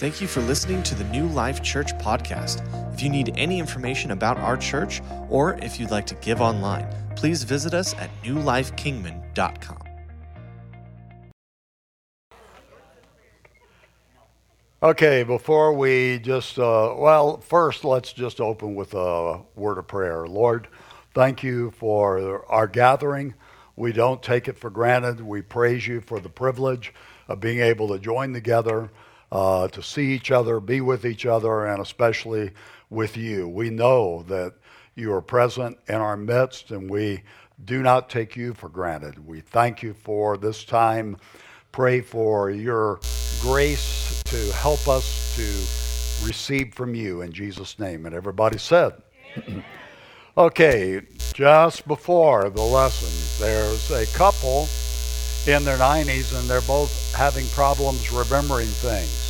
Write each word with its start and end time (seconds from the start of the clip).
Thank 0.00 0.22
you 0.22 0.28
for 0.28 0.40
listening 0.40 0.82
to 0.84 0.94
the 0.94 1.04
New 1.04 1.26
Life 1.26 1.62
Church 1.62 1.92
podcast. 1.98 2.64
If 2.94 3.02
you 3.02 3.10
need 3.10 3.34
any 3.36 3.58
information 3.58 4.12
about 4.12 4.38
our 4.38 4.56
church 4.56 5.02
or 5.28 5.58
if 5.58 5.78
you'd 5.78 5.90
like 5.90 6.06
to 6.06 6.14
give 6.14 6.40
online, 6.40 6.88
please 7.16 7.42
visit 7.42 7.74
us 7.74 7.92
at 7.96 8.08
newlifekingman.com. 8.22 9.82
Okay, 14.82 15.22
before 15.22 15.74
we 15.74 16.18
just, 16.20 16.58
uh, 16.58 16.94
well, 16.96 17.36
first 17.42 17.84
let's 17.84 18.14
just 18.14 18.40
open 18.40 18.74
with 18.74 18.94
a 18.94 19.42
word 19.54 19.76
of 19.76 19.86
prayer. 19.86 20.26
Lord, 20.26 20.68
thank 21.12 21.42
you 21.42 21.72
for 21.72 22.46
our 22.50 22.66
gathering. 22.66 23.34
We 23.76 23.92
don't 23.92 24.22
take 24.22 24.48
it 24.48 24.58
for 24.58 24.70
granted. 24.70 25.20
We 25.20 25.42
praise 25.42 25.86
you 25.86 26.00
for 26.00 26.20
the 26.20 26.30
privilege 26.30 26.94
of 27.28 27.38
being 27.38 27.58
able 27.58 27.88
to 27.88 27.98
join 27.98 28.32
together, 28.32 28.88
uh, 29.32 29.68
to 29.68 29.82
see 29.82 30.12
each 30.12 30.30
other, 30.30 30.60
be 30.60 30.80
with 30.80 31.04
each 31.04 31.26
other, 31.26 31.66
and 31.66 31.80
especially 31.80 32.50
with 32.88 33.16
you. 33.16 33.48
We 33.48 33.70
know 33.70 34.24
that 34.24 34.54
you 34.94 35.12
are 35.12 35.22
present 35.22 35.78
in 35.88 35.96
our 35.96 36.16
midst, 36.16 36.70
and 36.70 36.90
we 36.90 37.22
do 37.64 37.82
not 37.82 38.10
take 38.10 38.36
you 38.36 38.54
for 38.54 38.68
granted. 38.68 39.26
We 39.26 39.40
thank 39.40 39.82
you 39.82 39.94
for 39.94 40.36
this 40.36 40.64
time. 40.64 41.16
Pray 41.72 42.00
for 42.00 42.50
your 42.50 43.00
grace 43.40 44.22
to 44.24 44.52
help 44.54 44.88
us 44.88 45.36
to 45.36 46.26
receive 46.26 46.74
from 46.74 46.94
you 46.94 47.22
in 47.22 47.32
Jesus' 47.32 47.78
name. 47.78 48.06
And 48.06 48.14
everybody 48.14 48.58
said, 48.58 48.94
okay, 50.36 51.02
just 51.32 51.86
before 51.86 52.50
the 52.50 52.62
lesson, 52.62 53.44
there's 53.44 53.90
a 53.90 54.06
couple 54.16 54.68
in 55.46 55.64
their 55.64 55.78
90s 55.78 56.38
and 56.38 56.48
they're 56.48 56.60
both 56.60 57.14
having 57.14 57.46
problems 57.48 58.12
remembering 58.12 58.66
things. 58.66 59.26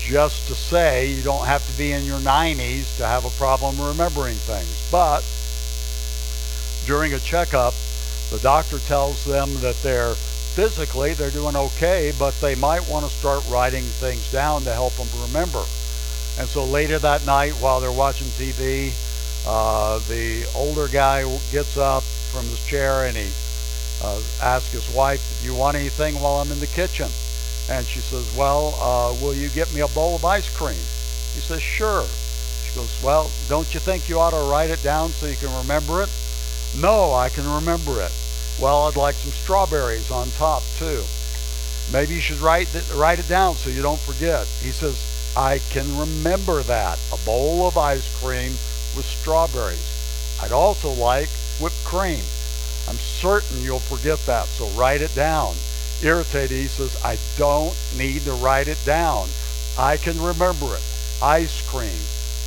Just 0.00 0.48
to 0.48 0.54
say, 0.54 1.12
you 1.12 1.22
don't 1.22 1.46
have 1.46 1.66
to 1.70 1.78
be 1.78 1.92
in 1.92 2.04
your 2.04 2.18
90s 2.18 2.96
to 2.96 3.06
have 3.06 3.24
a 3.24 3.30
problem 3.30 3.80
remembering 3.80 4.34
things. 4.34 4.88
But 4.90 5.24
during 6.86 7.14
a 7.14 7.20
checkup, 7.20 7.74
the 8.30 8.38
doctor 8.38 8.78
tells 8.78 9.24
them 9.24 9.48
that 9.60 9.76
they're 9.82 10.14
physically 10.14 11.14
they're 11.14 11.30
doing 11.30 11.54
okay, 11.54 12.12
but 12.18 12.34
they 12.40 12.54
might 12.56 12.88
want 12.88 13.04
to 13.04 13.10
start 13.10 13.48
writing 13.48 13.84
things 13.84 14.30
down 14.32 14.62
to 14.62 14.72
help 14.72 14.92
them 14.94 15.06
remember. 15.22 15.62
And 16.38 16.48
so 16.48 16.64
later 16.64 16.98
that 16.98 17.24
night, 17.24 17.52
while 17.54 17.80
they're 17.80 17.92
watching 17.92 18.26
TV, 18.28 18.92
uh, 19.46 19.98
the 20.00 20.46
older 20.54 20.88
guy 20.88 21.22
gets 21.50 21.76
up 21.76 22.02
from 22.02 22.44
his 22.46 22.64
chair 22.66 23.06
and 23.06 23.16
he 23.16 23.30
uh, 24.02 24.20
asks 24.42 24.72
his 24.72 24.88
wife, 24.94 25.40
"Do 25.40 25.46
you 25.46 25.54
want 25.54 25.76
anything 25.76 26.20
while 26.20 26.36
I'm 26.36 26.52
in 26.52 26.60
the 26.60 26.66
kitchen?" 26.66 27.08
And 27.68 27.86
she 27.86 28.00
says, 28.00 28.34
"Well, 28.36 28.74
uh, 28.80 29.14
will 29.22 29.34
you 29.34 29.48
get 29.48 29.72
me 29.74 29.80
a 29.80 29.88
bowl 29.88 30.16
of 30.16 30.24
ice 30.24 30.48
cream?" 30.48 30.84
He 31.34 31.40
says, 31.40 31.62
"Sure." 31.62 32.06
She 32.64 32.74
goes, 32.74 33.02
"Well, 33.02 33.30
don't 33.48 33.72
you 33.74 33.80
think 33.80 34.08
you 34.08 34.18
ought 34.18 34.30
to 34.30 34.50
write 34.50 34.70
it 34.70 34.82
down 34.82 35.10
so 35.10 35.26
you 35.26 35.36
can 35.36 35.54
remember 35.56 36.02
it?" 36.02 36.10
No, 36.76 37.12
I 37.12 37.28
can 37.28 37.52
remember 37.52 38.00
it. 38.00 38.12
Well, 38.60 38.86
I'd 38.86 38.96
like 38.96 39.16
some 39.16 39.32
strawberries 39.32 40.10
on 40.10 40.30
top 40.32 40.62
too. 40.78 41.02
Maybe 41.92 42.14
you 42.14 42.20
should 42.20 42.38
write 42.38 42.68
write 42.94 43.18
it 43.18 43.28
down 43.28 43.56
so 43.56 43.70
you 43.70 43.82
don't 43.82 43.98
forget. 43.98 44.46
He 44.62 44.70
says, 44.70 45.32
I 45.36 45.58
can 45.70 45.96
remember 45.96 46.62
that. 46.62 46.98
A 47.12 47.16
bowl 47.18 47.66
of 47.66 47.78
ice 47.78 48.06
cream 48.20 48.52
with 48.96 49.06
strawberries. 49.06 50.38
I'd 50.42 50.52
also 50.52 50.90
like 50.90 51.28
whipped 51.60 51.84
cream. 51.84 52.24
I'm 52.88 52.96
certain 52.96 53.62
you'll 53.62 53.78
forget 53.78 54.18
that, 54.26 54.46
so 54.46 54.66
write 54.68 55.02
it 55.02 55.14
down. 55.14 55.54
Irritated, 56.02 56.56
he 56.56 56.66
says, 56.66 56.96
I 57.04 57.18
don't 57.36 57.76
need 57.96 58.22
to 58.22 58.32
write 58.32 58.68
it 58.68 58.82
down. 58.84 59.28
I 59.78 59.96
can 59.96 60.20
remember 60.20 60.74
it. 60.74 60.82
Ice 61.22 61.60
cream 61.68 62.00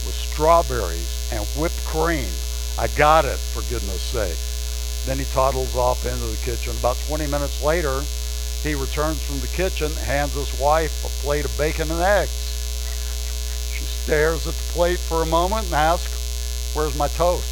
with 0.06 0.16
strawberries 0.16 1.30
and 1.32 1.46
whipped 1.56 1.86
cream. 1.86 2.30
I 2.78 2.88
got 2.88 3.26
it, 3.26 3.38
for 3.38 3.62
goodness 3.62 4.02
sake. 4.02 4.38
Then 5.06 5.20
he 5.20 5.26
toddles 5.26 5.76
off 5.76 6.06
into 6.06 6.26
the 6.26 6.44
kitchen. 6.44 6.76
About 6.78 6.98
20 7.08 7.28
minutes 7.28 7.62
later, 7.62 8.02
he 8.64 8.74
returns 8.74 9.22
from 9.22 9.40
the 9.40 9.48
kitchen, 9.48 9.92
hands 9.92 10.34
his 10.34 10.60
wife 10.60 11.04
a 11.06 11.10
plate 11.22 11.46
of 11.46 11.58
bacon 11.58 11.92
and 11.92 12.02
eggs. 12.02 12.32
She 13.76 13.84
stares 13.84 14.48
at 14.48 14.56
the 14.56 14.74
plate 14.74 15.00
for 15.00 15.22
a 15.22 15.28
moment 15.28 15.66
and 15.66 15.76
asks, 15.76 16.23
Where's 16.74 16.98
my 16.98 17.08
toast? 17.08 17.50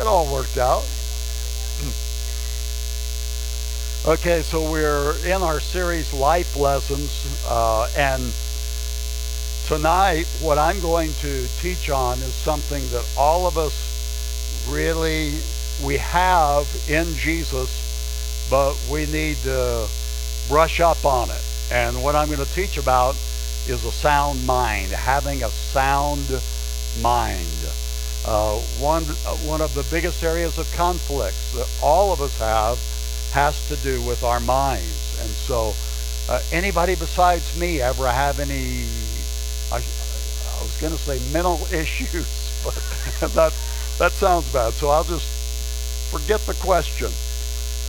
It 0.00 0.06
all 0.06 0.32
worked 0.32 0.58
out. 0.58 0.84
Okay, 4.06 4.42
so 4.42 4.70
we're 4.70 5.16
in 5.26 5.42
our 5.42 5.58
series 5.60 6.14
Life 6.14 6.56
Lessons, 6.56 7.44
uh, 7.46 7.90
and 7.96 8.32
Tonight, 9.68 10.26
what 10.40 10.56
I'm 10.56 10.80
going 10.80 11.12
to 11.20 11.46
teach 11.60 11.90
on 11.90 12.16
is 12.20 12.32
something 12.32 12.82
that 12.88 13.06
all 13.18 13.46
of 13.46 13.58
us 13.58 14.64
really 14.66 15.34
we 15.84 15.98
have 15.98 16.66
in 16.88 17.04
Jesus, 17.12 18.48
but 18.48 18.82
we 18.90 19.04
need 19.04 19.36
to 19.42 19.86
brush 20.48 20.80
up 20.80 21.04
on 21.04 21.28
it. 21.28 21.44
And 21.70 22.02
what 22.02 22.16
I'm 22.16 22.28
going 22.28 22.42
to 22.42 22.50
teach 22.54 22.78
about 22.78 23.14
is 23.68 23.84
a 23.84 23.92
sound 23.92 24.46
mind, 24.46 24.90
having 24.90 25.42
a 25.42 25.48
sound 25.48 26.28
mind. 27.00 27.46
Uh, 28.26 28.58
one, 28.78 29.04
uh, 29.26 29.36
one 29.46 29.60
of 29.60 29.74
the 29.74 29.86
biggest 29.90 30.22
areas 30.22 30.58
of 30.58 30.70
conflicts 30.72 31.52
that 31.52 31.70
all 31.82 32.12
of 32.12 32.20
us 32.20 32.38
have 32.38 32.78
has 33.32 33.68
to 33.68 33.76
do 33.76 34.02
with 34.02 34.22
our 34.22 34.40
minds. 34.40 35.18
And 35.20 35.30
so, 35.30 35.74
uh, 36.28 36.40
anybody 36.52 36.94
besides 36.94 37.58
me 37.58 37.80
ever 37.80 38.06
have 38.08 38.40
any 38.40 38.84
I, 39.70 39.76
I 39.76 40.62
was 40.62 40.76
going 40.80 40.92
to 40.92 40.98
say 40.98 41.20
mental 41.32 41.60
issues, 41.72 42.60
but 42.64 42.74
that, 43.34 43.54
that 43.98 44.12
sounds 44.12 44.50
bad. 44.52 44.72
So 44.72 44.88
I'll 44.88 45.04
just 45.04 45.28
forget 46.10 46.40
the 46.42 46.54
question. 46.54 47.10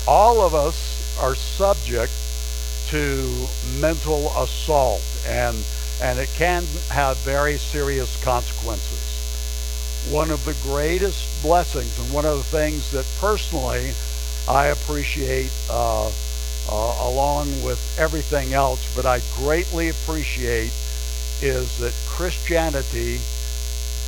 All 0.08 0.42
of 0.42 0.54
us 0.54 1.18
are 1.20 1.36
subject 1.36 2.12
to 2.88 3.48
mental 3.80 4.32
assault, 4.38 5.04
and, 5.28 5.58
and 6.02 6.20
it 6.20 6.30
can 6.36 6.64
have 6.90 7.18
very 7.18 7.58
serious 7.58 8.22
consequences. 8.24 9.06
One 10.12 10.32
of 10.32 10.46
the 10.46 10.58
greatest 10.64 11.42
blessings, 11.42 12.00
and 12.00 12.14
one 12.14 12.26
of 12.26 12.38
the 12.38 12.44
things 12.44 12.92
that 12.92 13.06
personally 13.20 13.92
I 14.48 14.68
appreciate 14.68 15.52
uh, 15.70 16.08
uh, 16.72 16.98
along 17.02 17.48
with 17.64 17.98
everything 18.00 18.54
else, 18.54 18.96
but 18.96 19.06
I 19.06 19.22
greatly 19.36 19.90
appreciate 19.90 20.72
is 21.42 21.78
that 21.80 21.94
Christianity 22.08 23.20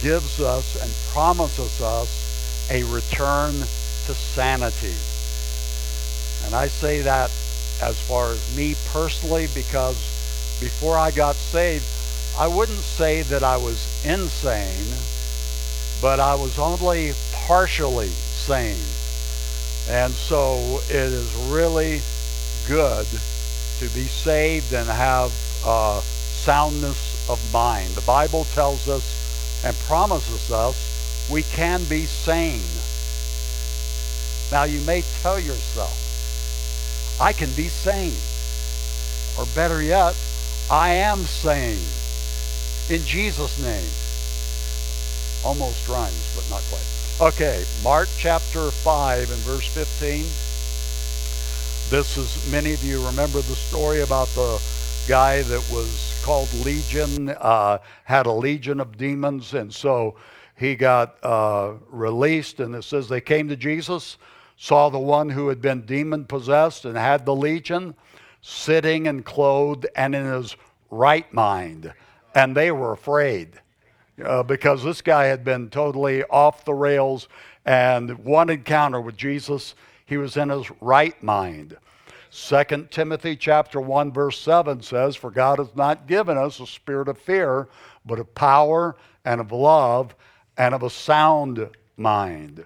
gives 0.01 0.39
us 0.41 0.81
and 0.81 0.91
promises 1.13 1.81
us 1.81 2.69
a 2.71 2.83
return 2.83 3.53
to 3.53 4.13
sanity. 4.13 4.95
And 6.45 6.55
I 6.55 6.67
say 6.67 7.01
that 7.01 7.29
as 7.81 7.99
far 7.99 8.31
as 8.31 8.55
me 8.55 8.75
personally 8.91 9.47
because 9.53 10.10
before 10.61 10.97
I 10.97 11.11
got 11.11 11.35
saved, 11.35 11.85
I 12.37 12.47
wouldn't 12.47 12.79
say 12.79 13.23
that 13.23 13.43
I 13.43 13.57
was 13.57 14.05
insane, 14.05 14.95
but 16.01 16.19
I 16.19 16.35
was 16.35 16.57
only 16.57 17.11
partially 17.33 18.07
sane. 18.07 18.77
And 19.89 20.13
so 20.13 20.79
it 20.87 21.11
is 21.11 21.33
really 21.49 22.01
good 22.67 23.07
to 23.79 23.89
be 23.89 24.05
saved 24.05 24.71
and 24.71 24.87
have 24.87 25.33
uh, 25.65 25.99
soundness 25.99 27.27
of 27.29 27.41
mind. 27.51 27.89
The 27.89 28.01
Bible 28.01 28.45
tells 28.45 28.87
us 28.87 29.63
and 29.65 29.75
promises 29.79 30.51
us 30.51 31.27
we 31.29 31.43
can 31.43 31.83
be 31.85 32.05
sane. 32.05 32.61
Now, 34.51 34.65
you 34.65 34.81
may 34.81 35.01
tell 35.21 35.39
yourself, 35.39 35.97
I 37.19 37.33
can 37.33 37.49
be 37.51 37.67
sane. 37.67 38.17
Or 39.39 39.45
better 39.55 39.81
yet, 39.81 40.15
I 40.69 40.89
am 40.93 41.19
sane. 41.19 41.79
In 42.89 43.05
Jesus' 43.05 43.59
name. 43.61 43.89
Almost 45.43 45.87
rhymes, 45.87 46.35
but 46.35 46.49
not 46.49 46.61
quite. 46.69 47.33
Okay, 47.33 47.63
Mark 47.83 48.09
chapter 48.17 48.71
5 48.71 49.31
and 49.31 49.39
verse 49.39 49.67
15. 49.73 50.23
This 51.89 52.17
is, 52.17 52.51
many 52.51 52.73
of 52.73 52.83
you 52.83 53.05
remember 53.05 53.41
the 53.41 53.55
story 53.55 54.01
about 54.01 54.27
the 54.29 54.61
guy 55.07 55.41
that 55.41 55.69
was 55.71 56.21
called 56.23 56.53
Legion, 56.65 57.29
uh, 57.29 57.79
had 58.03 58.25
a 58.25 58.31
legion 58.31 58.79
of 58.79 58.97
demons, 58.97 59.53
and 59.53 59.73
so 59.73 60.15
he 60.55 60.75
got 60.75 61.17
uh, 61.23 61.73
released. 61.89 62.59
And 62.59 62.75
it 62.75 62.83
says 62.83 63.09
they 63.09 63.21
came 63.21 63.49
to 63.49 63.55
Jesus, 63.55 64.17
saw 64.57 64.89
the 64.89 64.99
one 64.99 65.29
who 65.29 65.49
had 65.49 65.61
been 65.61 65.81
demon 65.81 66.25
possessed 66.25 66.85
and 66.85 66.95
had 66.95 67.25
the 67.25 67.35
legion 67.35 67.95
sitting 68.41 69.07
and 69.07 69.23
clothed 69.23 69.85
and 69.95 70.13
in 70.15 70.25
his 70.25 70.55
right 70.89 71.31
mind. 71.33 71.93
And 72.35 72.55
they 72.55 72.71
were 72.71 72.91
afraid 72.91 73.59
uh, 74.23 74.43
because 74.43 74.83
this 74.83 75.01
guy 75.01 75.25
had 75.25 75.43
been 75.43 75.69
totally 75.69 76.23
off 76.25 76.65
the 76.65 76.73
rails. 76.73 77.27
And 77.65 78.19
one 78.19 78.49
encounter 78.49 78.99
with 78.99 79.17
Jesus, 79.17 79.75
he 80.05 80.17
was 80.17 80.37
in 80.37 80.49
his 80.49 80.69
right 80.81 81.21
mind. 81.21 81.77
2 82.31 82.87
Timothy 82.89 83.35
chapter 83.35 83.81
1 83.81 84.13
verse 84.13 84.39
7 84.39 84.81
says, 84.81 85.17
"For 85.17 85.31
God 85.31 85.59
has 85.59 85.75
not 85.75 86.07
given 86.07 86.37
us 86.37 86.59
a 86.59 86.67
spirit 86.67 87.09
of 87.09 87.17
fear, 87.17 87.67
but 88.05 88.19
of 88.19 88.33
power 88.33 88.95
and 89.25 89.41
of 89.41 89.51
love 89.51 90.15
and 90.57 90.73
of 90.73 90.81
a 90.81 90.89
sound 90.89 91.69
mind." 91.97 92.65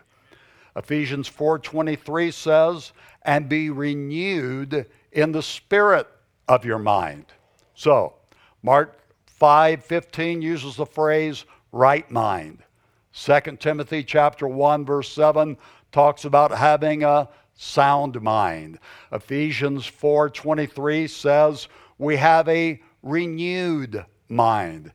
Ephesians 0.75 1.27
4:23 1.27 2.29
says, 2.29 2.93
"And 3.23 3.49
be 3.49 3.71
renewed 3.71 4.85
in 5.15 5.31
the 5.31 5.41
spirit 5.41 6.07
of 6.47 6.63
your 6.63 6.77
mind." 6.77 7.25
So, 7.73 8.13
Mark 8.61 8.99
5:15 9.25 10.41
uses 10.41 10.75
the 10.75 10.85
phrase 10.85 11.45
right 11.71 12.09
mind. 12.11 12.63
2 13.11 13.59
Timothy 13.59 14.03
chapter 14.03 14.47
1 14.47 14.85
verse 14.85 15.11
7 15.11 15.57
talks 15.91 16.25
about 16.25 16.51
having 16.51 17.03
a 17.03 17.29
sound 17.53 18.21
mind. 18.21 18.77
Ephesians 19.11 19.85
4:23 19.85 21.07
says 21.07 21.67
we 21.97 22.17
have 22.17 22.47
a 22.49 22.81
renewed 23.01 24.05
mind. 24.27 24.91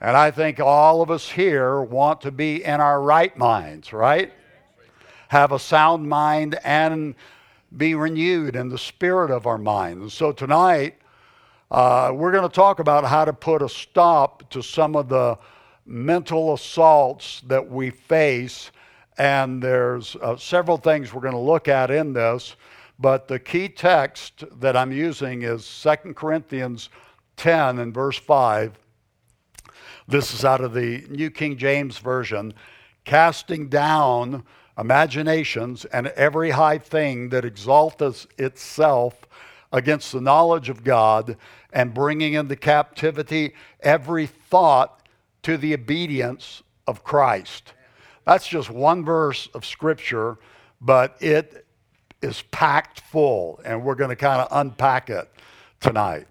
And 0.00 0.16
I 0.16 0.30
think 0.30 0.60
all 0.60 1.02
of 1.02 1.10
us 1.10 1.30
here 1.30 1.80
want 1.80 2.20
to 2.20 2.30
be 2.30 2.64
in 2.64 2.80
our 2.80 3.02
right 3.02 3.36
minds, 3.36 3.92
right? 3.92 4.32
Have 5.28 5.50
a 5.50 5.58
sound 5.58 6.08
mind 6.08 6.58
and 6.62 7.16
be 7.76 7.94
renewed 7.94 8.56
in 8.56 8.68
the 8.68 8.78
spirit 8.78 9.30
of 9.30 9.46
our 9.46 9.58
mind. 9.58 10.02
And 10.02 10.12
so 10.12 10.32
tonight, 10.32 10.98
uh, 11.70 12.12
we're 12.14 12.32
going 12.32 12.48
to 12.48 12.54
talk 12.54 12.78
about 12.78 13.04
how 13.04 13.24
to 13.24 13.32
put 13.32 13.62
a 13.62 13.68
stop 13.68 14.48
to 14.50 14.62
some 14.62 14.96
of 14.96 15.08
the 15.08 15.38
mental 15.84 16.54
assaults 16.54 17.42
that 17.46 17.70
we 17.70 17.90
face 17.90 18.70
and 19.18 19.60
there's 19.60 20.16
uh, 20.22 20.36
several 20.36 20.76
things 20.76 21.12
we're 21.12 21.20
going 21.20 21.34
to 21.34 21.40
look 21.40 21.66
at 21.66 21.90
in 21.90 22.12
this, 22.12 22.54
but 23.00 23.26
the 23.26 23.38
key 23.38 23.68
text 23.68 24.44
that 24.60 24.76
I'm 24.76 24.92
using 24.92 25.42
is 25.42 25.66
2 25.82 26.14
Corinthians 26.14 26.88
10 27.36 27.80
and 27.80 27.92
verse 27.92 28.16
5. 28.16 28.78
This 30.06 30.32
is 30.32 30.44
out 30.44 30.60
of 30.60 30.72
the 30.72 31.04
New 31.10 31.30
King 31.30 31.58
James 31.58 31.98
Version. 31.98 32.54
Casting 33.04 33.68
down 33.68 34.44
imaginations 34.78 35.84
and 35.86 36.06
every 36.08 36.50
high 36.50 36.78
thing 36.78 37.30
that 37.30 37.44
exalteth 37.44 38.26
itself 38.38 39.26
against 39.72 40.12
the 40.12 40.20
knowledge 40.20 40.68
of 40.70 40.82
God, 40.82 41.36
and 41.72 41.92
bringing 41.92 42.32
into 42.32 42.56
captivity 42.56 43.52
every 43.80 44.26
thought 44.26 45.02
to 45.42 45.58
the 45.58 45.74
obedience 45.74 46.62
of 46.86 47.04
Christ. 47.04 47.74
That's 48.24 48.48
just 48.48 48.70
one 48.70 49.04
verse 49.04 49.48
of 49.54 49.66
Scripture, 49.66 50.38
but 50.80 51.16
it 51.20 51.66
is 52.22 52.42
packed 52.50 53.00
full, 53.00 53.60
and 53.64 53.84
we're 53.84 53.94
going 53.94 54.10
to 54.10 54.16
kind 54.16 54.40
of 54.40 54.48
unpack 54.50 55.10
it 55.10 55.30
tonight. 55.80 56.26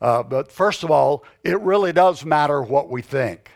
Uh, 0.00 0.22
but 0.22 0.52
first 0.52 0.84
of 0.84 0.90
all, 0.90 1.24
it 1.42 1.60
really 1.60 1.92
does 1.92 2.24
matter 2.24 2.62
what 2.62 2.88
we 2.88 3.02
think. 3.02 3.50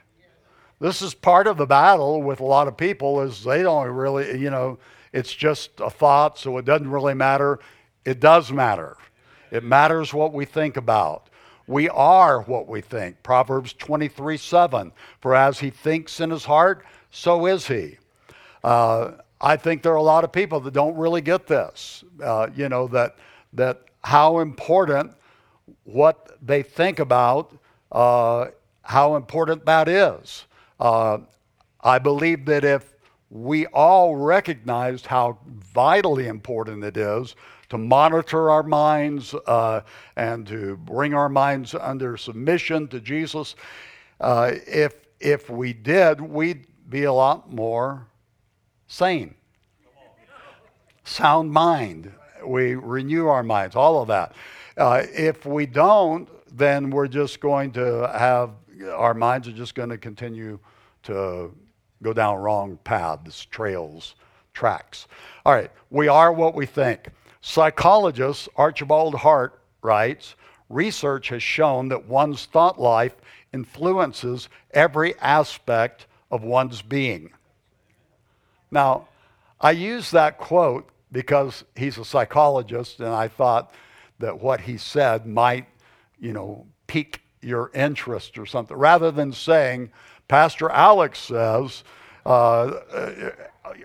This 0.80 1.02
is 1.02 1.12
part 1.12 1.46
of 1.46 1.58
the 1.58 1.66
battle 1.66 2.22
with 2.22 2.40
a 2.40 2.44
lot 2.44 2.66
of 2.66 2.76
people 2.76 3.20
is 3.20 3.44
they 3.44 3.62
don't 3.62 3.88
really, 3.88 4.38
you 4.38 4.48
know, 4.48 4.78
it's 5.12 5.34
just 5.34 5.78
a 5.78 5.90
thought, 5.90 6.38
so 6.38 6.56
it 6.56 6.64
doesn't 6.64 6.90
really 6.90 7.14
matter. 7.14 7.58
It 8.04 8.18
does 8.18 8.50
matter. 8.50 8.96
It 9.50 9.62
matters 9.62 10.14
what 10.14 10.32
we 10.32 10.46
think 10.46 10.78
about. 10.78 11.28
We 11.66 11.88
are 11.90 12.40
what 12.42 12.66
we 12.66 12.80
think. 12.80 13.22
Proverbs 13.22 13.74
23 13.74 14.36
7. 14.36 14.92
For 15.20 15.34
as 15.34 15.60
he 15.60 15.70
thinks 15.70 16.18
in 16.18 16.30
his 16.30 16.44
heart, 16.44 16.84
so 17.10 17.46
is 17.46 17.66
he. 17.66 17.98
Uh, 18.64 19.12
I 19.40 19.56
think 19.56 19.82
there 19.82 19.92
are 19.92 19.96
a 19.96 20.02
lot 20.02 20.24
of 20.24 20.32
people 20.32 20.60
that 20.60 20.72
don't 20.72 20.96
really 20.96 21.20
get 21.20 21.46
this. 21.46 22.04
Uh, 22.22 22.48
you 22.54 22.68
know 22.68 22.88
that 22.88 23.16
that 23.52 23.82
how 24.02 24.38
important 24.38 25.12
what 25.84 26.38
they 26.40 26.62
think 26.62 26.98
about, 26.98 27.56
uh, 27.92 28.46
how 28.82 29.16
important 29.16 29.66
that 29.66 29.88
is. 29.88 30.46
Uh, 30.80 31.18
I 31.82 31.98
believe 31.98 32.46
that 32.46 32.64
if 32.64 32.94
we 33.30 33.66
all 33.66 34.16
recognized 34.16 35.06
how 35.06 35.38
vitally 35.46 36.26
important 36.26 36.82
it 36.82 36.96
is 36.96 37.36
to 37.68 37.78
monitor 37.78 38.50
our 38.50 38.64
minds 38.64 39.34
uh, 39.46 39.82
and 40.16 40.46
to 40.48 40.76
bring 40.78 41.14
our 41.14 41.28
minds 41.28 41.74
under 41.74 42.16
submission 42.16 42.88
to 42.88 43.00
Jesus, 43.00 43.54
uh, 44.20 44.52
if 44.66 44.94
if 45.20 45.50
we 45.50 45.72
did, 45.72 46.20
we'd 46.20 46.66
be 46.88 47.04
a 47.04 47.12
lot 47.12 47.52
more 47.52 48.06
sane. 48.86 49.34
Sound 51.04 51.52
mind. 51.52 52.12
We 52.44 52.74
renew 52.74 53.26
our 53.26 53.42
minds, 53.42 53.76
all 53.76 54.00
of 54.00 54.08
that. 54.08 54.32
Uh, 54.76 55.02
if 55.12 55.44
we 55.44 55.66
don't, 55.66 56.28
then 56.56 56.90
we're 56.90 57.06
just 57.06 57.40
going 57.40 57.70
to 57.72 58.10
have, 58.16 58.52
our 58.92 59.12
minds 59.12 59.46
are 59.46 59.52
just 59.52 59.74
going 59.74 59.90
to 59.90 59.98
continue 59.98 60.58
to 61.04 61.54
go 62.02 62.12
down 62.12 62.38
wrong 62.38 62.78
paths, 62.84 63.44
trails, 63.46 64.14
tracks. 64.52 65.06
All 65.44 65.52
right, 65.52 65.70
we 65.90 66.08
are 66.08 66.32
what 66.32 66.54
we 66.54 66.66
think. 66.66 67.08
Psychologist 67.40 68.48
Archibald 68.56 69.14
Hart 69.14 69.60
writes 69.82 70.34
Research 70.68 71.28
has 71.30 71.42
shown 71.42 71.88
that 71.88 72.06
one's 72.06 72.46
thought 72.46 72.80
life 72.80 73.16
influences 73.52 74.48
every 74.72 75.18
aspect 75.18 76.06
of 76.30 76.44
one's 76.44 76.80
being. 76.80 77.30
Now, 78.70 79.08
I 79.60 79.72
use 79.72 80.12
that 80.12 80.38
quote 80.38 80.88
because 81.12 81.64
he's 81.74 81.98
a 81.98 82.04
psychologist, 82.04 83.00
and 83.00 83.08
I 83.08 83.26
thought 83.26 83.74
that 84.20 84.40
what 84.40 84.60
he 84.60 84.76
said 84.76 85.26
might, 85.26 85.66
you 86.20 86.32
know, 86.32 86.66
pique 86.86 87.20
your 87.42 87.70
interest 87.74 88.38
or 88.38 88.46
something, 88.46 88.76
rather 88.76 89.10
than 89.10 89.32
saying, 89.32 89.90
Pastor 90.30 90.70
Alex 90.70 91.18
says, 91.18 91.82
uh, 92.24 92.70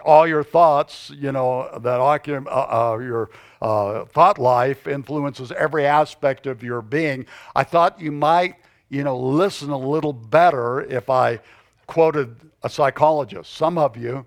all 0.06 0.28
your 0.28 0.44
thoughts, 0.44 1.10
you 1.10 1.32
know, 1.32 1.68
that 1.80 2.00
uh, 2.00 2.50
uh, 2.50 2.98
your 3.00 3.32
uh, 3.64 4.06
thought 4.06 4.38
life 4.38 4.86
influences 4.86 5.52
every 5.54 5.88
aspect 5.88 6.46
of 6.46 6.62
your 6.62 6.84
being. 6.84 7.26
I 7.56 7.64
thought 7.64 8.00
you 8.00 8.12
might, 8.12 8.58
you 8.90 9.04
know, 9.04 9.18
listen 9.18 9.72
a 9.72 9.78
little 9.78 10.14
better 10.14 10.82
if 10.82 11.10
I 11.10 11.40
quoted 11.88 12.36
a 12.62 12.70
psychologist. 12.70 13.52
Some 13.56 13.80
of 13.80 13.98
you 13.98 14.24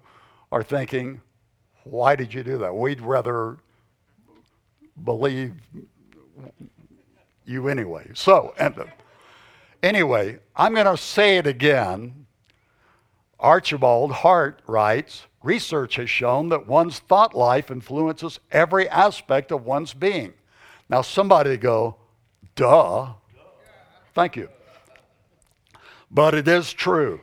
are 0.50 0.64
thinking, 0.64 1.20
why 1.84 2.16
did 2.16 2.34
you 2.34 2.42
do 2.42 2.58
that? 2.58 2.74
We'd 2.74 3.00
rather 3.00 3.58
believe 5.04 5.54
you 7.44 7.68
anyway. 7.68 8.10
So, 8.14 8.54
and, 8.58 8.76
uh, 8.76 8.86
anyway, 9.82 10.38
I'm 10.56 10.74
going 10.74 10.86
to 10.86 10.96
say 10.96 11.38
it 11.38 11.46
again. 11.46 12.26
Archibald 13.40 14.12
Hart 14.12 14.62
writes 14.66 15.26
Research 15.42 15.96
has 15.96 16.10
shown 16.10 16.48
that 16.48 16.66
one's 16.66 16.98
thought 16.98 17.34
life 17.34 17.70
influences 17.70 18.40
every 18.50 18.88
aspect 18.88 19.52
of 19.52 19.64
one's 19.64 19.94
being. 19.94 20.34
Now, 20.88 21.02
somebody 21.02 21.56
go, 21.56 21.96
duh. 22.56 23.12
Thank 24.14 24.34
you. 24.36 24.48
But 26.10 26.34
it 26.34 26.48
is 26.48 26.72
true. 26.72 27.20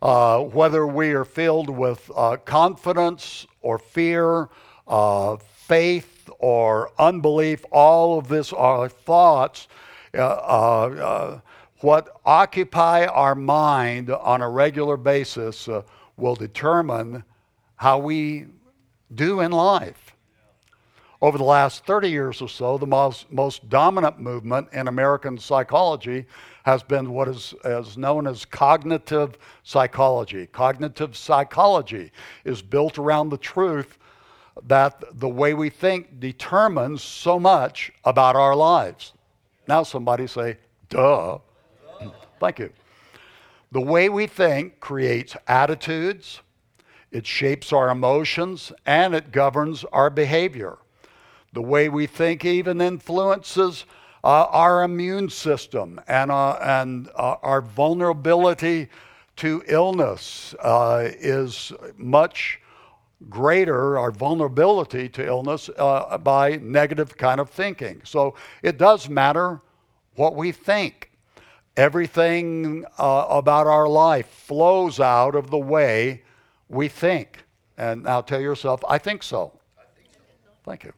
Uh, 0.00 0.40
whether 0.40 0.86
we 0.86 1.10
are 1.10 1.24
filled 1.24 1.68
with 1.68 2.10
uh, 2.16 2.36
confidence 2.38 3.46
or 3.60 3.78
fear, 3.78 4.48
uh, 4.86 5.36
faith 5.36 6.30
or 6.38 6.90
unbelief, 6.98 7.64
all 7.70 8.18
of 8.18 8.28
this 8.28 8.52
are 8.52 8.88
thoughts. 8.88 9.68
Uh, 11.82 11.86
uh, 11.86 11.86
what 11.86 12.20
occupy 12.24 13.06
our 13.06 13.34
mind 13.34 14.10
on 14.10 14.42
a 14.42 14.48
regular 14.48 14.96
basis 14.96 15.68
will 16.16 16.34
determine 16.34 17.24
how 17.76 17.98
we 17.98 18.46
do 19.14 19.40
in 19.40 19.52
life. 19.52 20.14
Over 21.20 21.38
the 21.38 21.44
last 21.44 21.84
30 21.84 22.10
years 22.10 22.40
or 22.42 22.48
so, 22.48 22.78
the 22.78 22.86
most, 22.86 23.30
most 23.32 23.68
dominant 23.68 24.20
movement 24.20 24.68
in 24.72 24.86
American 24.86 25.38
psychology 25.38 26.26
has 26.64 26.82
been 26.82 27.10
what 27.10 27.28
is, 27.28 27.54
is 27.64 27.96
known 27.96 28.26
as 28.26 28.44
cognitive 28.44 29.36
psychology. 29.64 30.46
Cognitive 30.46 31.16
psychology 31.16 32.12
is 32.44 32.62
built 32.62 32.98
around 32.98 33.30
the 33.30 33.38
truth 33.38 33.98
that 34.66 35.02
the 35.18 35.28
way 35.28 35.54
we 35.54 35.70
think 35.70 36.20
determines 36.20 37.02
so 37.02 37.40
much 37.40 37.90
about 38.04 38.36
our 38.36 38.54
lives. 38.54 39.12
Now, 39.66 39.82
somebody 39.82 40.26
say, 40.26 40.58
duh. 40.88 41.38
Thank 42.40 42.58
you. 42.58 42.70
The 43.72 43.80
way 43.80 44.08
we 44.08 44.26
think 44.26 44.80
creates 44.80 45.36
attitudes, 45.46 46.40
it 47.10 47.26
shapes 47.26 47.72
our 47.72 47.90
emotions, 47.90 48.72
and 48.86 49.14
it 49.14 49.30
governs 49.30 49.84
our 49.92 50.10
behavior. 50.10 50.78
The 51.52 51.62
way 51.62 51.88
we 51.88 52.06
think 52.06 52.44
even 52.44 52.80
influences 52.80 53.84
uh, 54.24 54.46
our 54.50 54.82
immune 54.82 55.30
system 55.30 56.00
and, 56.08 56.30
uh, 56.30 56.58
and 56.60 57.08
uh, 57.14 57.36
our 57.42 57.60
vulnerability 57.60 58.88
to 59.36 59.62
illness 59.68 60.54
uh, 60.60 61.08
is 61.20 61.72
much 61.96 62.60
greater 63.28 63.98
our 63.98 64.10
vulnerability 64.10 65.08
to 65.08 65.26
illness 65.26 65.70
uh, 65.78 66.16
by 66.18 66.56
negative 66.56 67.16
kind 67.16 67.40
of 67.40 67.50
thinking. 67.50 68.00
So 68.04 68.34
it 68.62 68.78
does 68.78 69.08
matter 69.08 69.60
what 70.14 70.34
we 70.34 70.52
think. 70.52 71.07
Everything 71.78 72.84
uh, 72.98 73.26
about 73.30 73.68
our 73.68 73.88
life 73.88 74.26
flows 74.26 74.98
out 74.98 75.36
of 75.36 75.48
the 75.48 75.58
way 75.58 76.24
we 76.68 76.88
think. 76.88 77.44
And 77.76 78.02
now 78.02 78.20
tell 78.20 78.40
yourself, 78.40 78.82
I 78.88 78.98
think 78.98 79.22
so. 79.22 79.52
Thank 80.64 80.82
you. 80.82 80.92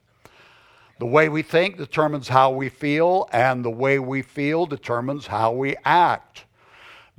The 0.98 1.04
way 1.04 1.28
we 1.28 1.42
think 1.42 1.76
determines 1.76 2.28
how 2.28 2.50
we 2.52 2.70
feel, 2.70 3.28
and 3.30 3.62
the 3.62 3.70
way 3.70 3.98
we 3.98 4.22
feel 4.22 4.64
determines 4.64 5.26
how 5.26 5.52
we 5.52 5.76
act. 5.84 6.46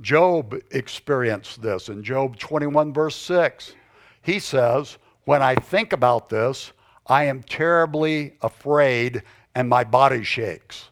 Job 0.00 0.60
experienced 0.72 1.62
this 1.62 1.88
in 1.88 2.02
Job 2.02 2.36
21, 2.38 2.92
verse 2.92 3.14
6. 3.14 3.74
He 4.22 4.40
says, 4.40 4.98
When 5.24 5.40
I 5.40 5.54
think 5.54 5.92
about 5.92 6.28
this, 6.28 6.72
I 7.06 7.26
am 7.26 7.44
terribly 7.44 8.34
afraid 8.42 9.22
and 9.54 9.68
my 9.68 9.84
body 9.84 10.24
shakes. 10.24 10.90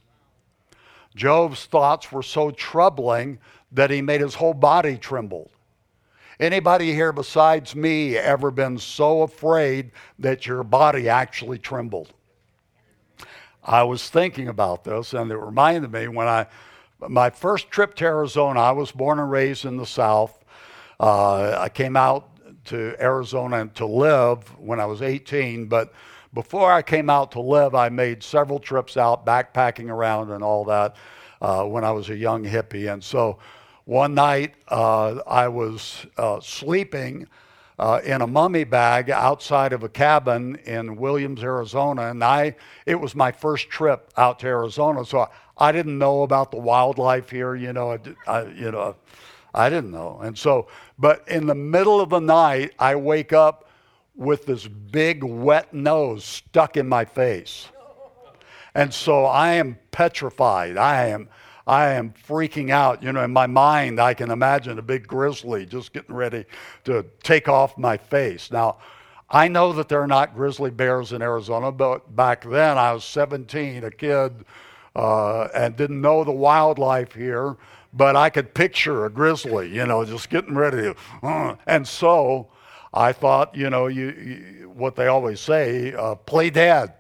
Job's 1.15 1.67
thoughts 1.67 2.13
were 2.13 2.23
so 2.23 2.51
troubling 2.51 3.39
that 3.73 3.91
he 3.91 4.03
made 4.03 4.21
his 4.21 4.35
whole 4.35 4.55
body 4.55 4.97
tremble. 4.97 5.51
Anybody 6.39 6.93
here 6.93 7.13
besides 7.13 7.77
me 7.77 8.17
ever 8.17 8.51
been 8.51 8.79
so 8.79 9.23
afraid 9.23 9.91
that 10.19 10.47
your 10.47 10.63
body 10.63 11.09
actually 11.09 11.59
trembled? 11.59 12.13
I 13.63 13.83
was 13.83 14.09
thinking 14.09 14.49
about 14.49 14.85
this 14.85 15.13
and 15.13 15.31
it 15.31 15.37
reminded 15.37 15.93
me 15.93 16.09
when 16.09 16.27
I 16.27 16.47
my 17.09 17.31
first 17.31 17.71
trip 17.71 17.95
to 17.97 18.05
Arizona, 18.05 18.61
I 18.61 18.73
was 18.73 18.93
born 18.93 19.19
and 19.19 19.31
raised 19.31 19.65
in 19.65 19.77
the 19.77 19.87
South. 19.87 20.39
Uh, 20.99 21.57
I 21.59 21.71
came 21.71 21.97
out 21.97 22.29
to 22.67 22.95
Arizona 23.01 23.67
to 23.75 23.87
live 23.87 24.47
when 24.59 24.81
I 24.81 24.87
was 24.87 25.01
18, 25.01 25.67
but 25.67 25.93
before 26.33 26.73
I 26.73 26.83
came 26.83 27.11
out 27.11 27.33
to 27.33 27.41
live, 27.41 27.75
I 27.75 27.89
made 27.89 28.23
several 28.23 28.59
trips 28.59 28.97
out, 28.97 29.27
backpacking 29.27 29.91
around 29.91 30.31
and 30.31 30.45
all 30.45 30.65
that 30.67 30.97
uh, 31.41 31.65
when 31.65 31.85
I 31.85 31.91
was 31.91 32.11
a 32.11 32.17
young 32.17 32.45
hippie. 32.45 32.93
And 32.93 33.03
so 33.03 33.39
one 33.85 34.15
night 34.15 34.55
uh, 34.69 35.17
I 35.27 35.49
was 35.49 36.07
uh, 36.17 36.41
sleeping 36.41 37.27
uh, 37.81 38.01
in 38.05 38.21
a 38.21 38.27
mummy 38.27 38.63
bag 38.65 39.11
outside 39.11 39.73
of 39.73 39.83
a 39.83 39.89
cabin 39.89 40.57
in 40.67 40.97
Williams, 40.97 41.43
Arizona, 41.43 42.11
and 42.11 42.23
I 42.23 42.55
it 42.85 42.95
was 42.95 43.15
my 43.15 43.33
first 43.33 43.71
trip 43.71 44.13
out 44.19 44.39
to 44.41 44.47
Arizona, 44.47 45.03
so 45.05 45.21
I, 45.21 45.29
I 45.57 45.73
didn't 45.73 45.99
know 45.99 46.23
about 46.23 46.51
the 46.51 46.59
wildlife 46.59 47.31
here. 47.31 47.55
You 47.55 47.73
know, 47.73 47.93
I, 47.93 47.99
I, 48.27 48.47
you 48.49 48.71
know, 48.71 48.97
I 49.55 49.71
didn't 49.71 49.93
know, 49.93 50.21
and 50.23 50.37
so 50.37 50.69
but 50.99 51.27
in 51.27 51.47
the 51.47 51.55
middle 51.55 52.03
of 52.03 52.11
the 52.11 52.21
night, 52.21 52.75
I 52.79 52.97
wake 52.97 53.33
up 53.33 53.70
with 54.21 54.45
this 54.45 54.69
big 54.69 55.25
wet 55.25 55.73
nose 55.73 56.25
stuck 56.25 56.77
in 56.77 56.87
my 56.87 57.07
face. 57.07 57.67
And 58.75 58.93
so 58.93 59.25
I 59.25 59.55
am 59.55 59.79
petrified. 59.91 60.77
I 60.77 61.07
am 61.07 61.31
I 61.67 61.93
am 61.93 62.13
freaking 62.29 62.71
out. 62.71 63.03
You 63.03 63.13
know, 63.13 63.25
in 63.25 63.33
my 63.33 63.47
mind, 63.47 63.99
I 63.99 64.13
can 64.13 64.31
imagine 64.31 64.79
a 64.79 64.83
big 64.83 65.07
grizzly 65.07 65.65
just 65.65 65.95
getting 65.95 66.15
ready 66.15 66.45
to 66.85 67.07
take 67.23 67.49
off 67.49 67.79
my 67.79 67.97
face. 67.97 68.53
Now, 68.53 68.77
I 69.31 69.49
know 69.49 69.73
that 69.73 69.89
there 69.89 70.03
are 70.03 70.07
not 70.07 70.35
grizzly 70.35 70.71
bears 70.71 71.13
in 71.13 71.23
Arizona, 71.23 71.73
but 71.73 72.15
back 72.15 72.45
then 72.45 72.77
I 72.77 72.93
was 72.93 73.05
17, 73.05 73.85
a 73.85 73.91
kid, 73.91 74.45
uh, 74.97 75.45
and 75.55 75.77
didn't 75.77 76.01
know 76.01 76.25
the 76.25 76.33
wildlife 76.33 77.15
here. 77.15 77.57
But 77.95 78.17
I 78.17 78.29
could 78.29 78.53
picture 78.53 79.07
a 79.07 79.11
grizzly, 79.11 79.75
you 79.75 79.87
know, 79.87 80.05
just 80.05 80.29
getting 80.29 80.57
ready 80.57 80.83
to. 80.83 80.97
Uh, 81.23 81.57
and 81.67 81.89
so 81.89 82.49
I 82.93 83.13
thought, 83.13 83.55
you 83.57 83.71
know, 83.71 83.87
you, 83.87 84.11
you 84.11 84.71
what 84.75 84.97
they 84.97 85.07
always 85.07 85.41
say, 85.41 85.93
uh, 85.93 86.15
play 86.15 86.51
dead. 86.51 86.95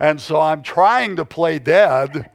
And 0.00 0.20
so 0.20 0.40
I'm 0.40 0.62
trying 0.62 1.16
to 1.16 1.24
play 1.24 1.58
dead 1.58 2.30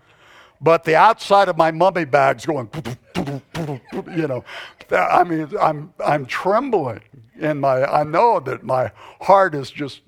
but 0.61 0.83
the 0.83 0.95
outside 0.95 1.47
of 1.47 1.57
my 1.57 1.71
mummy 1.71 2.05
bag's 2.05 2.45
going, 2.45 2.69
you 4.15 4.27
know, 4.27 4.43
I 4.91 5.23
mean, 5.23 5.49
I'm, 5.59 5.93
I'm 6.03 6.25
trembling 6.25 7.01
in 7.39 7.59
my, 7.59 7.85
I 7.85 8.03
know 8.03 8.39
that 8.41 8.63
my 8.63 8.91
heart 9.21 9.55
is 9.55 9.71
just 9.71 10.01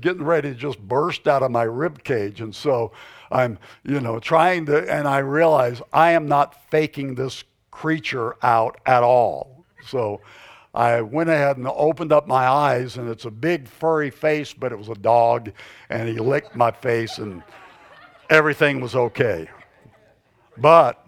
getting 0.00 0.22
ready 0.22 0.50
to 0.50 0.54
just 0.54 0.78
burst 0.78 1.28
out 1.28 1.42
of 1.42 1.50
my 1.50 1.64
rib 1.64 2.02
cage. 2.02 2.40
And 2.40 2.54
so 2.54 2.92
I'm, 3.30 3.58
you 3.82 4.00
know, 4.00 4.18
trying 4.18 4.66
to, 4.66 4.90
and 4.90 5.06
I 5.06 5.18
realize 5.18 5.82
I 5.92 6.12
am 6.12 6.26
not 6.26 6.70
faking 6.70 7.14
this 7.14 7.44
creature 7.70 8.36
out 8.42 8.80
at 8.86 9.02
all. 9.02 9.64
So 9.86 10.22
I 10.74 11.02
went 11.02 11.30
ahead 11.30 11.56
and 11.56 11.68
opened 11.68 12.12
up 12.12 12.26
my 12.26 12.48
eyes, 12.48 12.96
and 12.96 13.08
it's 13.08 13.24
a 13.24 13.30
big 13.30 13.68
furry 13.68 14.10
face, 14.10 14.52
but 14.52 14.72
it 14.72 14.78
was 14.78 14.88
a 14.88 14.96
dog, 14.96 15.52
and 15.88 16.08
he 16.08 16.18
licked 16.18 16.56
my 16.56 16.72
face, 16.72 17.18
and 17.18 17.44
everything 18.28 18.80
was 18.80 18.96
okay. 18.96 19.48
But 20.56 21.06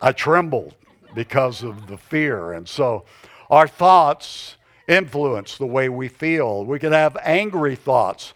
I 0.00 0.12
trembled 0.12 0.76
because 1.14 1.62
of 1.62 1.88
the 1.88 1.98
fear. 1.98 2.52
And 2.52 2.66
so 2.66 3.04
our 3.50 3.68
thoughts 3.68 4.56
influence 4.86 5.58
the 5.58 5.66
way 5.66 5.90
we 5.90 6.08
feel. 6.08 6.64
We 6.64 6.78
can 6.78 6.92
have 6.92 7.18
angry 7.22 7.76
thoughts 7.76 8.32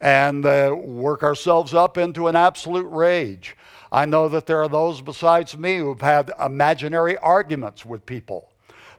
and 0.00 0.44
uh, 0.44 0.74
work 0.78 1.22
ourselves 1.22 1.72
up 1.72 1.96
into 1.96 2.28
an 2.28 2.36
absolute 2.36 2.88
rage. 2.88 3.56
I 3.90 4.04
know 4.04 4.28
that 4.28 4.44
there 4.44 4.60
are 4.62 4.68
those 4.68 5.00
besides 5.00 5.56
me 5.56 5.78
who've 5.78 6.00
had 6.00 6.32
imaginary 6.38 7.16
arguments 7.16 7.86
with 7.86 8.04
people 8.04 8.50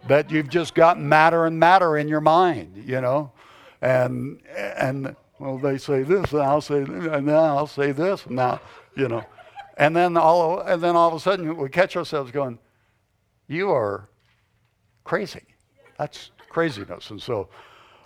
that 0.07 0.31
you've 0.31 0.49
just 0.49 0.75
gotten 0.75 1.07
madder 1.07 1.45
and 1.45 1.59
madder 1.59 1.97
in 1.97 2.07
your 2.07 2.21
mind, 2.21 2.83
you 2.85 3.01
know, 3.01 3.31
and 3.81 4.39
and 4.55 5.15
well 5.39 5.57
they 5.57 5.77
say 5.77 6.03
this 6.03 6.31
and 6.31 6.41
I'll 6.41 6.61
say 6.61 6.77
and 6.77 7.27
then 7.27 7.35
I'll 7.35 7.67
say 7.67 7.91
this 7.91 8.25
and 8.25 8.35
now 8.35 8.61
you 8.95 9.07
know 9.07 9.25
and 9.77 9.95
then 9.95 10.15
all, 10.17 10.59
and 10.61 10.81
then 10.81 10.95
all 10.95 11.09
of 11.09 11.13
a 11.13 11.19
sudden 11.19 11.57
we 11.57 11.69
catch 11.69 11.95
ourselves 11.97 12.31
going, 12.31 12.59
you 13.47 13.71
are 13.71 14.07
crazy. 15.03 15.41
That's 15.97 16.31
craziness. 16.49 17.09
And 17.09 17.21
so 17.21 17.49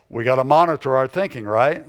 we 0.10 0.24
got 0.24 0.36
to 0.36 0.44
monitor 0.44 0.98
our 0.98 1.08
thinking, 1.08 1.46
right? 1.46 1.86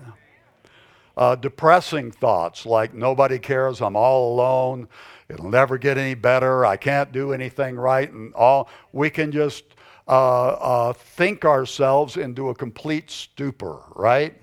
Uh, 1.17 1.35
depressing 1.35 2.11
thoughts 2.11 2.65
like 2.65 2.95
nobody 2.95 3.39
cares, 3.39 3.81
I'm 3.81 3.97
all 3.97 4.35
alone, 4.35 4.89
it'll 5.29 5.51
never 5.51 5.77
get 5.77 5.99
any 5.99 6.15
better, 6.15 6.65
I 6.65 6.77
can't 6.77 7.13
do 7.13 7.33
anything 7.33 7.77
right, 7.77 8.11
and 8.11 8.33
all. 8.35 8.71
We 8.93 9.11
can 9.11 9.33
just 9.33 9.65
uh, 10.09 10.49
uh, 10.49 10.93
think 10.93 11.45
ourselves 11.45 12.17
into 12.17 12.49
a 12.49 12.55
complete 12.55 13.11
stupor, 13.11 13.83
right? 13.95 14.41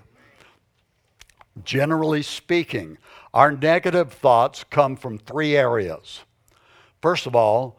Generally 1.64 2.22
speaking, 2.22 2.98
our 3.34 3.52
negative 3.52 4.12
thoughts 4.12 4.64
come 4.64 4.96
from 4.96 5.18
three 5.18 5.56
areas. 5.56 6.22
First 7.02 7.26
of 7.26 7.34
all, 7.36 7.78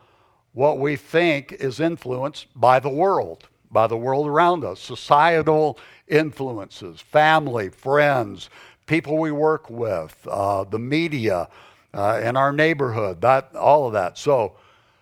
what 0.53 0.79
we 0.79 0.95
think 0.95 1.53
is 1.53 1.79
influenced 1.79 2.48
by 2.55 2.79
the 2.79 2.89
world, 2.89 3.48
by 3.71 3.88
the 3.88 3.98
world 3.98 4.27
around 4.27 4.63
us, 4.63 4.79
societal 4.79 5.77
influences, 6.07 7.01
family, 7.01 7.69
friends, 7.69 8.50
people 8.86 9.17
we 9.17 9.31
work 9.31 9.69
with, 9.69 10.15
uh, 10.29 10.63
the 10.63 10.79
media, 10.79 11.48
uh, 11.93 12.19
in 12.24 12.36
our 12.36 12.51
neighborhood, 12.51 13.21
that, 13.21 13.55
all 13.55 13.88
of 13.88 13.93
that. 13.93 14.17
So, 14.17 14.55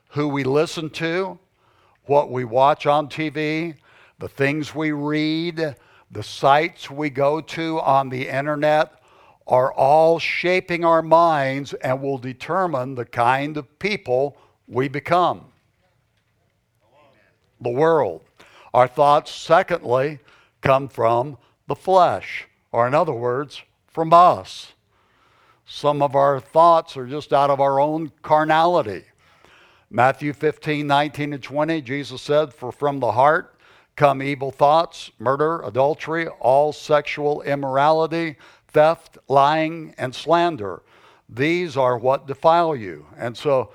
who 0.10 0.28
we 0.28 0.44
listen 0.44 0.90
to, 0.92 1.38
what 2.08 2.32
we 2.32 2.44
watch 2.44 2.86
on 2.86 3.10
TV, 3.10 3.76
the 4.20 4.28
things 4.28 4.74
we 4.74 4.92
read, 4.92 5.76
the 6.12 6.24
sites 6.24 6.90
we 6.90 7.10
go 7.10 7.42
to 7.42 7.80
on 7.82 8.10
the 8.10 8.28
internet, 8.28 9.02
are 9.48 9.72
all 9.74 10.20
shaping 10.20 10.84
our 10.84 11.02
minds 11.02 11.74
and 11.76 12.02
will 12.02 12.18
determine 12.18 12.96
the 12.96 13.06
kind 13.06 13.58
of 13.58 13.80
people 13.80 14.38
we 14.68 14.88
become. 14.88 15.46
The 17.62 17.70
world. 17.70 18.22
Our 18.74 18.88
thoughts, 18.88 19.32
secondly, 19.32 20.20
come 20.62 20.88
from 20.88 21.38
the 21.68 21.76
flesh, 21.76 22.48
or 22.72 22.88
in 22.88 22.94
other 22.94 23.14
words, 23.14 23.62
from 23.88 24.14
us. 24.14 24.74
Some 25.66 26.02
of 26.02 26.16
our 26.16 26.40
thoughts 26.40 26.96
are 26.96 27.08
just 27.08 27.34
out 27.34 27.50
of 27.50 27.60
our 27.60 27.80
own 27.80 28.12
carnality. 28.22 29.04
Matthew 29.90 30.34
15, 30.34 30.86
19, 30.86 31.34
and 31.34 31.44
20, 31.44 31.82
Jesus 31.82 32.22
said, 32.22 32.54
For 32.54 32.72
from 32.72 33.00
the 33.00 33.14
heart 33.14 33.58
come 33.96 34.22
evil 34.22 34.52
thoughts, 34.52 35.12
murder, 35.18 35.62
adultery, 35.62 36.28
all 36.28 36.74
sexual 36.74 37.42
immorality 37.42 38.36
theft, 38.68 39.18
lying, 39.28 39.96
and 39.98 40.14
slander. 40.14 40.84
These 41.30 41.78
are 41.78 41.98
what 41.98 42.28
defile 42.28 42.76
you. 42.76 43.08
And 43.18 43.38
so 43.38 43.72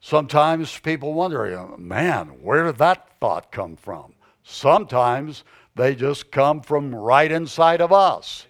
sometimes 0.00 0.78
people 0.78 1.12
wonder, 1.12 1.68
man, 1.76 2.28
where 2.42 2.64
did 2.64 2.78
that 2.78 3.18
thought 3.20 3.52
come 3.52 3.76
from? 3.76 4.14
Sometimes 4.42 5.44
they 5.76 5.94
just 5.94 6.32
come 6.32 6.62
from 6.62 6.94
right 6.94 7.30
inside 7.30 7.80
of 7.80 7.92
us. 7.92 8.46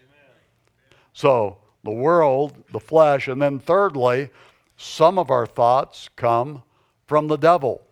So 1.12 1.58
the 1.82 1.90
world, 1.90 2.54
the 2.72 2.80
flesh, 2.80 3.28
and 3.28 3.42
then 3.42 3.58
thirdly, 3.58 4.30
some 4.76 5.18
of 5.18 5.30
our 5.30 5.46
thoughts 5.46 6.08
come 6.16 6.62
from 7.10 7.26
the 7.26 7.36
devil. 7.36 7.82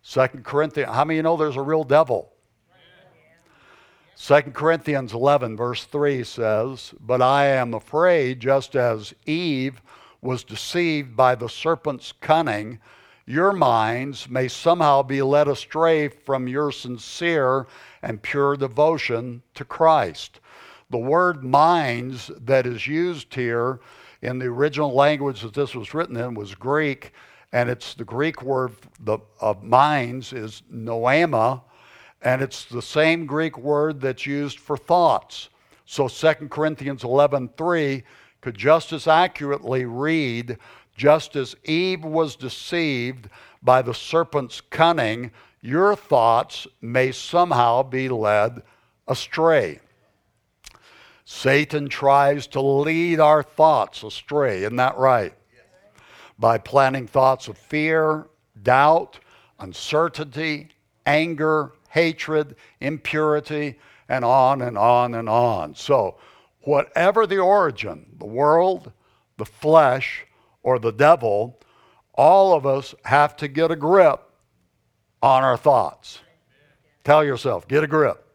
Second 0.00 0.46
Corinthians, 0.46 0.90
how 0.90 1.04
many 1.04 1.18
you 1.18 1.22
know 1.22 1.36
there's 1.36 1.58
a 1.58 1.60
real 1.60 1.84
devil? 1.84 2.32
2 4.16 4.40
Corinthians 4.54 5.12
11, 5.12 5.58
verse 5.58 5.84
3 5.84 6.24
says, 6.24 6.94
But 7.00 7.20
I 7.20 7.44
am 7.48 7.74
afraid, 7.74 8.40
just 8.40 8.76
as 8.76 9.12
Eve 9.26 9.82
was 10.22 10.42
deceived 10.42 11.14
by 11.14 11.34
the 11.34 11.50
serpent's 11.50 12.12
cunning, 12.12 12.78
your 13.26 13.52
minds 13.52 14.26
may 14.30 14.48
somehow 14.48 15.02
be 15.02 15.20
led 15.20 15.46
astray 15.46 16.08
from 16.08 16.48
your 16.48 16.72
sincere 16.72 17.66
and 18.00 18.22
pure 18.22 18.56
devotion 18.56 19.42
to 19.52 19.66
Christ. 19.66 20.40
The 20.88 20.96
word 20.96 21.44
minds 21.44 22.30
that 22.40 22.66
is 22.66 22.86
used 22.86 23.34
here 23.34 23.80
in 24.22 24.38
the 24.38 24.46
original 24.46 24.94
language 24.94 25.42
that 25.42 25.52
this 25.52 25.74
was 25.74 25.92
written 25.92 26.16
in 26.16 26.32
was 26.32 26.54
Greek, 26.54 27.12
and 27.52 27.68
it's 27.68 27.94
the 27.94 28.04
Greek 28.04 28.42
word 28.42 28.72
of 29.40 29.62
minds 29.62 30.32
is 30.32 30.62
noema, 30.72 31.62
and 32.22 32.42
it's 32.42 32.64
the 32.64 32.82
same 32.82 33.26
Greek 33.26 33.58
word 33.58 34.00
that's 34.00 34.26
used 34.26 34.58
for 34.58 34.76
thoughts. 34.76 35.48
So 35.86 36.06
2 36.06 36.48
Corinthians 36.48 37.02
11:3 37.02 38.04
could 38.40 38.56
just 38.56 38.92
as 38.92 39.06
accurately 39.06 39.84
read 39.84 40.58
just 40.96 41.34
as 41.34 41.56
Eve 41.64 42.04
was 42.04 42.36
deceived 42.36 43.28
by 43.62 43.82
the 43.82 43.94
serpent's 43.94 44.60
cunning, 44.60 45.30
your 45.62 45.96
thoughts 45.96 46.66
may 46.80 47.10
somehow 47.10 47.82
be 47.82 48.08
led 48.08 48.62
astray. 49.08 49.80
Satan 51.24 51.88
tries 51.88 52.46
to 52.48 52.60
lead 52.60 53.18
our 53.18 53.42
thoughts 53.42 54.02
astray, 54.02 54.58
isn't 54.58 54.76
that 54.76 54.96
right? 54.98 55.34
By 56.40 56.58
planting 56.58 57.06
thoughts 57.06 57.46
of 57.46 57.56
fear, 57.56 58.26
doubt, 58.62 59.20
uncertainty, 59.60 60.70
anger, 61.06 61.72
hatred, 61.90 62.56
impurity, 62.80 63.78
and 64.08 64.24
on 64.24 64.62
and 64.62 64.76
on 64.76 65.14
and 65.14 65.28
on. 65.28 65.74
So, 65.76 66.16
whatever 66.62 67.26
the 67.26 67.38
origin, 67.38 68.16
the 68.18 68.26
world, 68.26 68.92
the 69.36 69.46
flesh, 69.46 70.26
or 70.62 70.78
the 70.78 70.92
devil, 70.92 71.60
all 72.14 72.54
of 72.54 72.66
us 72.66 72.94
have 73.04 73.36
to 73.36 73.48
get 73.48 73.70
a 73.70 73.76
grip 73.76 74.20
on 75.22 75.44
our 75.44 75.56
thoughts. 75.56 76.20
Tell 77.04 77.24
yourself, 77.24 77.68
get 77.68 77.84
a 77.84 77.86
grip. 77.86 78.26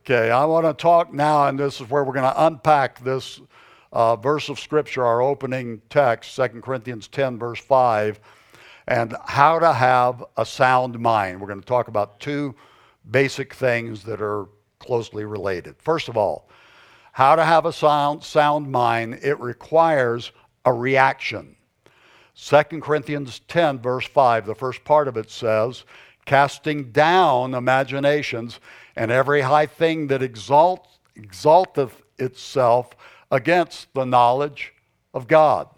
Okay, 0.00 0.30
I 0.30 0.44
want 0.44 0.66
to 0.66 0.74
talk 0.74 1.12
now, 1.14 1.46
and 1.46 1.58
this 1.58 1.80
is 1.80 1.88
where 1.88 2.04
we're 2.04 2.12
going 2.12 2.30
to 2.30 2.46
unpack 2.46 3.02
this 3.02 3.40
uh, 3.94 4.16
verse 4.16 4.48
of 4.48 4.58
Scripture, 4.58 5.04
our 5.04 5.22
opening 5.22 5.80
text, 5.88 6.34
2 6.34 6.60
Corinthians 6.60 7.06
10, 7.08 7.38
verse 7.38 7.60
5, 7.60 8.20
and 8.88 9.16
how 9.24 9.58
to 9.60 9.72
have 9.72 10.22
a 10.36 10.44
sound 10.44 10.98
mind. 10.98 11.40
We're 11.40 11.46
going 11.46 11.60
to 11.60 11.66
talk 11.66 11.86
about 11.86 12.18
two 12.18 12.54
basic 13.10 13.54
things 13.54 14.02
that 14.02 14.20
are 14.20 14.46
closely 14.80 15.24
related. 15.24 15.76
First 15.78 16.08
of 16.08 16.16
all, 16.16 16.48
how 17.12 17.36
to 17.36 17.44
have 17.44 17.66
a 17.66 17.72
sound, 17.72 18.24
sound 18.24 18.70
mind, 18.70 19.20
it 19.22 19.38
requires 19.38 20.32
a 20.64 20.72
reaction. 20.72 21.54
2 22.36 22.62
Corinthians 22.80 23.42
10, 23.46 23.78
verse 23.78 24.06
5, 24.06 24.44
the 24.44 24.56
first 24.56 24.82
part 24.82 25.06
of 25.06 25.16
it 25.16 25.30
says, 25.30 25.84
casting 26.26 26.90
down 26.90 27.54
imaginations 27.54 28.58
and 28.96 29.12
every 29.12 29.42
high 29.42 29.66
thing 29.66 30.08
that 30.08 30.20
exalt, 30.20 30.88
exalteth 31.14 32.02
itself 32.18 32.96
against 33.34 33.92
the 33.94 34.04
knowledge 34.04 34.72
of 35.12 35.26
God. 35.26 35.68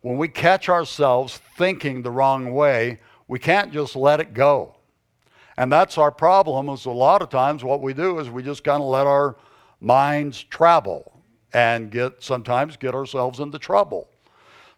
When 0.00 0.16
we 0.16 0.28
catch 0.28 0.70
ourselves 0.70 1.38
thinking 1.58 2.00
the 2.00 2.10
wrong 2.10 2.54
way, 2.54 3.00
we 3.28 3.38
can't 3.38 3.74
just 3.74 3.94
let 3.94 4.20
it 4.20 4.32
go. 4.32 4.74
And 5.58 5.70
that's 5.70 5.98
our 5.98 6.10
problem 6.10 6.70
is 6.70 6.86
a 6.86 6.90
lot 6.90 7.20
of 7.20 7.28
times 7.28 7.62
what 7.62 7.82
we 7.82 7.92
do 7.92 8.20
is 8.20 8.30
we 8.30 8.42
just 8.42 8.64
kind 8.64 8.82
of 8.82 8.88
let 8.88 9.06
our 9.06 9.36
minds 9.82 10.42
travel 10.44 11.20
and 11.52 11.90
get 11.90 12.22
sometimes 12.22 12.78
get 12.78 12.94
ourselves 12.94 13.38
into 13.38 13.58
trouble. 13.58 14.08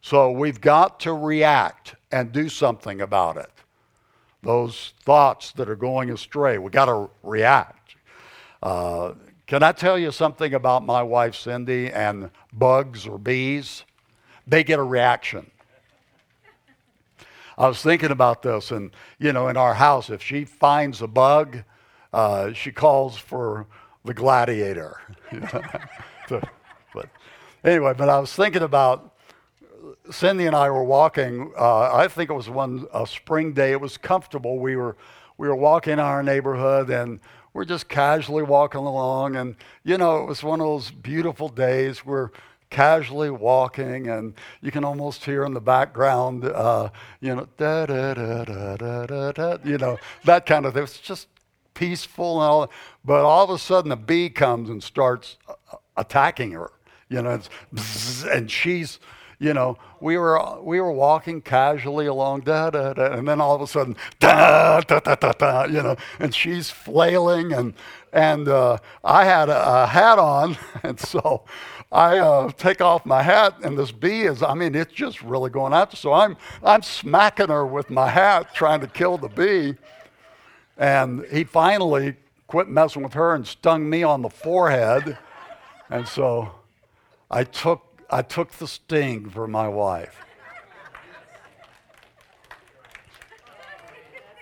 So 0.00 0.32
we've 0.32 0.60
got 0.60 0.98
to 1.00 1.12
react 1.12 1.94
and 2.10 2.32
do 2.32 2.48
something 2.48 3.02
about 3.02 3.36
it. 3.36 3.50
Those 4.42 4.94
thoughts 5.04 5.52
that 5.52 5.68
are 5.68 5.76
going 5.76 6.10
astray, 6.10 6.58
we 6.58 6.70
got 6.70 6.86
to 6.86 7.08
react. 7.22 7.94
Uh, 8.62 9.12
can 9.48 9.62
I 9.62 9.72
tell 9.72 9.98
you 9.98 10.12
something 10.12 10.52
about 10.52 10.84
my 10.84 11.02
wife 11.02 11.34
Cindy 11.34 11.90
and 11.90 12.30
bugs 12.52 13.06
or 13.06 13.16
bees? 13.16 13.82
They 14.46 14.62
get 14.62 14.78
a 14.78 14.82
reaction. 14.82 15.50
I 17.56 17.66
was 17.66 17.80
thinking 17.80 18.10
about 18.10 18.42
this, 18.42 18.70
and 18.70 18.90
you 19.18 19.32
know, 19.32 19.48
in 19.48 19.56
our 19.56 19.72
house, 19.72 20.10
if 20.10 20.22
she 20.22 20.44
finds 20.44 21.00
a 21.00 21.06
bug, 21.06 21.64
uh, 22.12 22.52
she 22.52 22.70
calls 22.70 23.16
for 23.16 23.66
the 24.04 24.12
gladiator. 24.12 25.00
but 26.28 27.08
anyway, 27.64 27.94
but 27.96 28.10
I 28.10 28.20
was 28.20 28.34
thinking 28.34 28.62
about 28.62 29.14
Cindy 30.10 30.44
and 30.44 30.54
I 30.54 30.68
were 30.68 30.84
walking. 30.84 31.52
Uh, 31.58 31.94
I 31.94 32.06
think 32.08 32.28
it 32.28 32.34
was 32.34 32.50
one 32.50 32.86
a 32.92 33.06
spring 33.06 33.54
day. 33.54 33.72
It 33.72 33.80
was 33.80 33.96
comfortable. 33.96 34.58
We 34.58 34.76
were 34.76 34.94
we 35.38 35.48
were 35.48 35.56
walking 35.56 35.94
in 35.94 36.00
our 36.00 36.22
neighborhood 36.22 36.90
and 36.90 37.18
we're 37.58 37.64
just 37.64 37.88
casually 37.88 38.44
walking 38.44 38.82
along. 38.82 39.34
And 39.34 39.56
you 39.82 39.98
know, 39.98 40.22
it 40.22 40.26
was 40.26 40.44
one 40.44 40.60
of 40.60 40.66
those 40.66 40.92
beautiful 40.92 41.48
days. 41.48 42.06
We're 42.06 42.30
casually 42.70 43.30
walking, 43.30 44.06
and 44.06 44.34
you 44.60 44.70
can 44.70 44.84
almost 44.84 45.24
hear 45.24 45.44
in 45.44 45.54
the 45.54 45.60
background, 45.60 46.44
uh, 46.44 46.90
you 47.20 47.34
know, 47.34 47.48
da 47.56 47.86
da 47.86 48.14
da 48.14 48.44
da 48.44 48.76
da 48.76 49.06
da 49.06 49.32
da, 49.32 49.56
you 49.64 49.76
know, 49.76 49.98
that 50.24 50.46
kind 50.46 50.66
of 50.66 50.74
thing. 50.74 50.84
It's 50.84 51.00
just 51.00 51.26
peaceful 51.74 52.40
and 52.40 52.48
all. 52.48 52.70
But 53.04 53.24
all 53.24 53.42
of 53.42 53.50
a 53.50 53.58
sudden, 53.58 53.90
a 53.90 53.96
bee 53.96 54.30
comes 54.30 54.70
and 54.70 54.80
starts 54.80 55.36
attacking 55.96 56.52
her. 56.52 56.70
You 57.08 57.22
know, 57.22 57.40
and 58.30 58.48
she's 58.48 59.00
you 59.38 59.54
know, 59.54 59.78
we 60.00 60.18
were 60.18 60.60
we 60.60 60.80
were 60.80 60.90
walking 60.90 61.40
casually 61.40 62.06
along, 62.06 62.40
da 62.40 62.70
da 62.70 62.92
da, 62.92 63.12
and 63.12 63.26
then 63.26 63.40
all 63.40 63.54
of 63.54 63.60
a 63.60 63.66
sudden, 63.66 63.96
da 64.18 64.80
da 64.80 64.98
da 64.98 65.14
da 65.14 65.32
da, 65.32 65.64
you 65.64 65.82
know, 65.82 65.96
and 66.18 66.34
she's 66.34 66.70
flailing, 66.70 67.52
and 67.52 67.74
and 68.12 68.48
uh, 68.48 68.78
I 69.04 69.24
had 69.24 69.48
a, 69.48 69.82
a, 69.82 69.86
hat 69.86 70.18
on, 70.18 70.56
and 70.82 70.98
so 70.98 71.44
I 71.92 72.18
uh, 72.18 72.50
take 72.50 72.80
off 72.80 73.06
my 73.06 73.22
hat, 73.22 73.54
and 73.62 73.78
this 73.78 73.92
bee 73.92 74.22
is, 74.22 74.42
I 74.42 74.54
mean, 74.54 74.74
it's 74.74 74.92
just 74.92 75.22
really 75.22 75.50
going 75.50 75.72
after. 75.72 75.96
So 75.96 76.12
I'm 76.12 76.36
I'm 76.64 76.82
smacking 76.82 77.48
her 77.48 77.64
with 77.64 77.90
my 77.90 78.08
hat, 78.08 78.54
trying 78.54 78.80
to 78.80 78.88
kill 78.88 79.18
the 79.18 79.28
bee, 79.28 79.76
and 80.76 81.24
he 81.26 81.44
finally 81.44 82.16
quit 82.48 82.68
messing 82.68 83.04
with 83.04 83.12
her 83.12 83.34
and 83.34 83.46
stung 83.46 83.88
me 83.88 84.02
on 84.02 84.22
the 84.22 84.30
forehead, 84.30 85.16
and 85.90 86.08
so 86.08 86.50
I 87.30 87.44
took 87.44 87.87
I 88.10 88.22
took 88.22 88.52
the 88.52 88.66
sting 88.66 89.28
for 89.28 89.46
my 89.46 89.68
wife. 89.68 90.24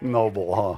Noble, 0.01 0.55
huh? 0.55 0.77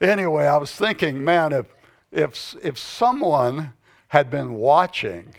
Anyway, 0.00 0.46
I 0.46 0.56
was 0.56 0.70
thinking, 0.70 1.24
man, 1.24 1.52
if, 1.52 1.66
if, 2.12 2.54
if 2.62 2.78
someone 2.78 3.72
had 4.08 4.30
been 4.30 4.54
watching 4.54 5.34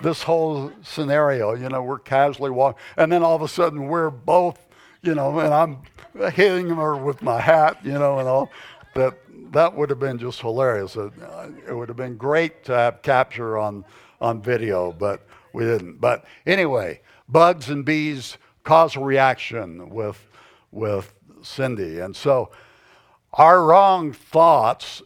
this 0.00 0.22
whole 0.22 0.72
scenario, 0.82 1.54
you 1.54 1.68
know, 1.68 1.82
we're 1.82 1.98
casually 1.98 2.50
walking, 2.50 2.80
and 2.96 3.12
then 3.12 3.22
all 3.22 3.36
of 3.36 3.42
a 3.42 3.48
sudden 3.48 3.86
we're 3.86 4.10
both, 4.10 4.66
you 5.02 5.14
know, 5.14 5.40
and 5.40 5.52
I'm 5.52 5.78
hitting 6.32 6.68
her 6.68 6.96
with 6.96 7.20
my 7.20 7.40
hat, 7.40 7.78
you 7.84 7.92
know, 7.92 8.18
and 8.18 8.28
all, 8.28 8.50
that, 8.94 9.18
that 9.52 9.74
would 9.74 9.90
have 9.90 9.98
been 9.98 10.18
just 10.18 10.40
hilarious. 10.40 10.96
It, 10.96 11.12
uh, 11.22 11.48
it 11.68 11.74
would 11.74 11.88
have 11.88 11.98
been 11.98 12.16
great 12.16 12.64
to 12.64 12.72
have 12.72 13.02
capture 13.02 13.58
on, 13.58 13.84
on 14.20 14.40
video, 14.40 14.92
but 14.92 15.26
we 15.52 15.64
didn't. 15.64 16.00
But 16.00 16.24
anyway, 16.46 17.00
bugs 17.28 17.68
and 17.68 17.84
bees 17.84 18.38
cause 18.64 18.96
a 18.96 19.00
reaction 19.00 19.90
with, 19.90 20.26
with 20.70 21.12
Cindy. 21.42 22.00
And 22.00 22.14
so 22.14 22.50
our 23.32 23.64
wrong 23.64 24.12
thoughts 24.12 25.02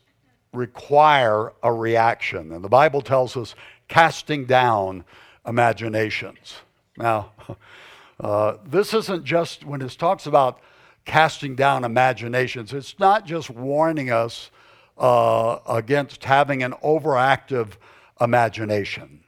require 0.52 1.52
a 1.62 1.72
reaction. 1.72 2.52
And 2.52 2.64
the 2.64 2.68
Bible 2.68 3.02
tells 3.02 3.37
us 3.37 3.54
casting 3.88 4.44
down 4.44 5.04
imaginations. 5.46 6.54
Now, 6.96 7.33
uh, 8.20 8.57
this 8.64 8.94
isn't 8.94 9.24
just 9.24 9.64
when 9.64 9.83
it 9.83 9.90
talks 9.98 10.26
about 10.26 10.61
casting 11.04 11.54
down 11.54 11.85
imaginations, 11.85 12.72
it's 12.72 12.98
not 12.98 13.26
just 13.26 13.50
warning 13.50 14.11
us 14.11 14.50
uh, 14.96 15.59
against 15.68 16.24
having 16.24 16.62
an 16.62 16.72
overactive 16.85 17.72
imagination. 18.20 19.23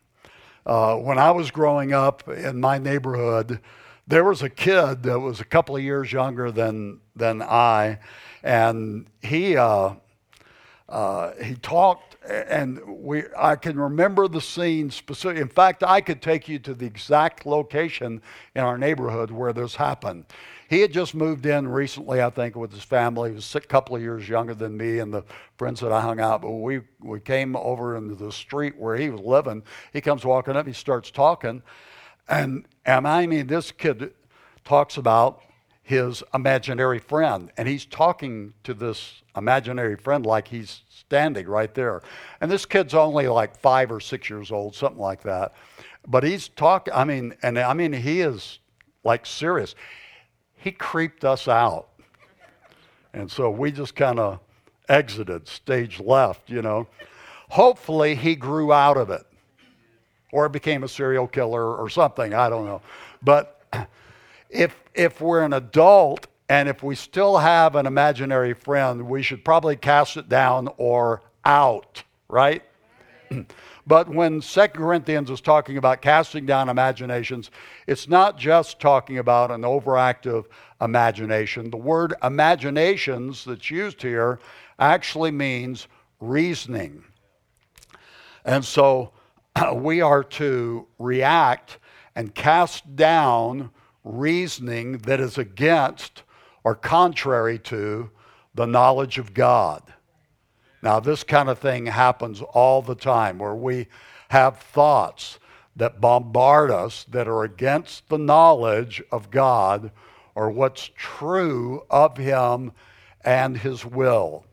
Uh, 0.67 0.97
when 0.97 1.17
I 1.17 1.31
was 1.31 1.53
growing 1.53 1.93
up 1.93 2.29
in 2.29 2.61
my 2.61 2.77
neighborhood, 2.77 3.61
there 4.09 4.25
was 4.25 4.43
a 4.43 4.51
kid 4.51 5.05
that 5.05 5.21
was 5.21 5.39
a 5.39 5.45
couple 5.45 5.77
of 5.77 5.83
years 5.83 6.13
younger 6.13 6.51
than 6.51 7.01
than 7.15 7.41
I, 7.41 8.01
and 8.43 9.07
he 9.23 9.57
uh, 9.57 9.95
uh, 10.89 11.33
he 11.41 11.55
talked 11.55 12.17
and 12.29 12.81
we 12.85 13.25
I 13.37 13.57
can 13.57 13.79
remember 13.79 14.29
the 14.29 14.41
scene 14.41 14.91
specific. 14.91 15.41
In 15.41 15.49
fact, 15.49 15.83
I 15.83 16.01
could 16.01 16.21
take 16.21 16.49
you 16.49 16.59
to 16.61 16.75
the 16.75 16.87
exact 16.87 17.47
location 17.47 18.21
in 18.55 18.63
our 18.63 18.79
neighborhood 18.79 19.31
where 19.31 19.53
this 19.53 19.77
happened. 19.77 20.27
He 20.69 20.81
had 20.81 20.93
just 20.93 21.15
moved 21.15 21.47
in 21.47 21.69
recently, 21.69 22.21
I 22.21 22.31
think, 22.31 22.57
with 22.57 22.73
his 22.73 22.83
family. 22.83 23.31
He 23.31 23.37
was 23.37 23.55
a 23.55 23.61
couple 23.61 23.95
of 23.95 24.03
years 24.03 24.29
younger 24.29 24.55
than 24.55 24.77
me 24.77 24.99
and 24.99 25.15
the 25.15 25.23
friends 25.57 25.81
that 25.81 25.93
I 25.93 26.01
hung 26.01 26.19
out. 26.19 26.43
But 26.43 26.51
we 26.51 26.81
we 27.01 27.21
came 27.21 27.55
over 27.57 27.97
into 27.97 28.15
the 28.15 28.33
street 28.33 28.77
where 28.77 28.97
he 28.97 29.11
was 29.11 29.21
living. 29.21 29.63
He 29.93 30.01
comes 30.01 30.25
walking 30.25 30.57
up. 30.57 30.67
He 30.67 30.73
starts 30.73 31.11
talking, 31.11 31.63
and 32.29 32.67
and 32.85 33.07
I 33.07 33.27
mean, 33.27 33.47
this 33.47 33.71
kid 33.71 34.13
talks 34.65 34.97
about 34.97 35.41
his 35.83 36.25
imaginary 36.35 36.99
friend, 36.99 37.53
and 37.57 37.69
he's 37.69 37.87
talking 37.87 38.53
to 38.65 38.75
this 38.75 39.23
imaginary 39.37 39.95
friend 39.95 40.27
like 40.27 40.49
he's 40.49 40.81
standing 40.89 41.47
right 41.47 41.73
there. 41.75 42.03
And 42.41 42.51
this 42.51 42.67
kid's 42.67 42.93
only 42.93 43.29
like 43.29 43.57
five 43.57 43.93
or 43.93 44.01
six 44.01 44.29
years 44.29 44.51
old, 44.51 44.75
something 44.75 45.01
like 45.01 45.23
that. 45.23 45.55
But 46.09 46.25
he's 46.25 46.49
talking, 46.49 46.93
I 46.93 47.05
mean, 47.05 47.37
and 47.43 47.57
I 47.57 47.73
mean, 47.73 47.93
he 47.93 48.21
is 48.21 48.59
like 49.05 49.27
serious. 49.27 49.77
He 50.67 50.73
creeped 50.73 51.25
us 51.25 51.47
out. 51.47 51.87
And 53.13 53.31
so 53.31 53.49
we 53.53 53.71
just 53.71 53.95
kind 53.95 54.19
of 54.19 54.41
exited, 54.89 55.47
stage 55.47 56.01
left, 56.01 56.51
you 56.51 56.61
know. 56.61 56.89
Hopefully 57.51 58.17
he 58.17 58.35
grew 58.35 58.73
out 58.73 58.97
of 58.97 59.09
it 59.09 59.25
or 60.33 60.49
became 60.49 60.83
a 60.83 60.89
serial 60.89 61.29
killer 61.29 61.77
or 61.77 61.89
something, 61.89 62.35
I 62.35 62.49
don't 62.49 62.65
know. 62.65 62.83
But 63.23 63.63
if 64.51 64.75
if 64.93 65.21
we're 65.21 65.45
an 65.45 65.53
adult 65.53 66.27
and 66.49 66.69
if 66.69 66.83
we 66.83 66.97
still 66.97 67.39
have 67.39 67.77
an 67.77 67.87
imaginary 67.87 68.53
friend, 68.53 69.09
we 69.09 69.23
should 69.23 69.45
probably 69.45 69.77
cast 69.77 70.17
it 70.17 70.29
down 70.29 70.69
or 70.79 71.23
out, 71.45 72.03
right? 72.27 72.65
but 73.87 74.09
when 74.09 74.41
2 74.41 74.69
Corinthians 74.69 75.31
is 75.31 75.41
talking 75.41 75.77
about 75.77 76.03
casting 76.03 76.45
down 76.45 76.69
imaginations, 76.69 77.51
it's 77.87 78.09
not 78.09 78.37
just 78.37 78.81
talking 78.81 79.19
about 79.19 79.53
an 79.53 79.63
overactive 79.63 80.47
imagination. 80.81 81.71
The 81.71 81.77
word 81.77 82.15
imaginations 82.23 83.45
that's 83.45 83.71
used 83.71 84.03
here 84.03 84.41
actually 84.79 85.31
means 85.31 85.87
reasoning. 86.19 87.05
And 88.45 88.65
so 88.65 89.13
we 89.75 90.01
are 90.01 90.25
to 90.25 90.87
react 90.99 91.79
and 92.17 92.35
cast 92.35 92.97
down 92.97 93.71
reasoning 94.03 94.99
that 94.99 95.21
is 95.21 95.39
against 95.39 96.25
or 96.65 96.75
contrary 96.75 97.59
to 97.61 98.11
the 98.55 98.67
knowledge 98.67 99.19
of 99.19 99.35
God. 99.35 99.83
Now, 100.83 101.01
this 101.01 101.25
kind 101.25 101.49
of 101.49 101.59
thing 101.59 101.87
happens 101.87 102.43
all 102.43 102.83
the 102.83 102.95
time 102.95 103.39
where 103.39 103.55
we 103.55 103.89
have 104.29 104.59
thoughts 104.59 105.39
that 105.75 106.01
bombard 106.01 106.71
us 106.71 107.05
that 107.11 107.29
are 107.29 107.45
against 107.45 108.09
the 108.09 108.19
knowledge 108.19 109.03
of 109.11 109.31
God 109.31 109.91
or 110.35 110.51
what's 110.51 110.91
true 110.97 111.85
of 111.91 112.17
Him 112.17 112.73
and 113.23 113.57
His 113.57 113.85
will. 113.85 114.45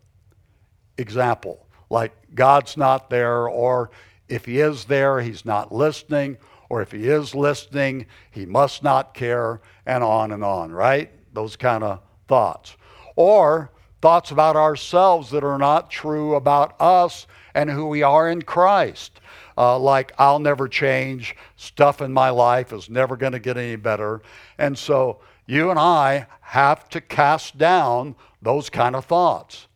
Example, 0.98 1.66
like 1.90 2.14
God's 2.34 2.78
not 2.78 3.10
there, 3.10 3.48
or 3.48 3.92
if 4.28 4.46
He 4.46 4.60
is 4.60 4.86
there, 4.86 5.22
He's 5.22 5.46
not 5.46 5.74
listening, 5.74 6.38
or 6.74 6.82
if 6.82 6.92
he 6.92 7.08
is 7.08 7.36
listening, 7.36 8.08
he 8.32 8.48
must 8.48 8.82
not 8.82 9.14
care, 9.14 9.62
and 9.86 10.04
on 10.04 10.32
and 10.32 10.44
on, 10.44 10.72
right? 10.72 11.12
Those 11.32 11.56
kind 11.56 11.84
of 11.84 12.00
thoughts. 12.28 12.76
Or 13.16 13.72
thoughts 14.04 14.32
about 14.32 14.58
ourselves 14.58 15.30
that 15.30 15.46
are 15.46 15.58
not 15.58 15.90
true 15.90 16.36
about 16.36 16.76
us 16.78 17.26
and 17.54 17.70
who 17.70 17.88
we 17.88 18.04
are 18.04 18.30
in 18.30 18.42
Christ. 18.42 19.22
Uh, 19.58 19.80
like, 19.80 20.12
I'll 20.20 20.40
never 20.40 20.68
change, 20.68 21.38
stuff 21.56 22.02
in 22.02 22.12
my 22.12 22.30
life 22.30 22.74
is 22.74 22.90
never 22.90 23.16
going 23.16 23.32
to 23.32 23.40
get 23.40 23.56
any 23.56 23.78
better. 23.78 24.22
And 24.58 24.78
so 24.78 25.22
you 25.46 25.70
and 25.70 25.80
I 25.80 26.28
have 26.42 26.90
to 26.90 27.00
cast 27.00 27.58
down 27.58 28.16
those 28.42 28.70
kind 28.70 28.94
of 28.94 29.06
thoughts 29.06 29.68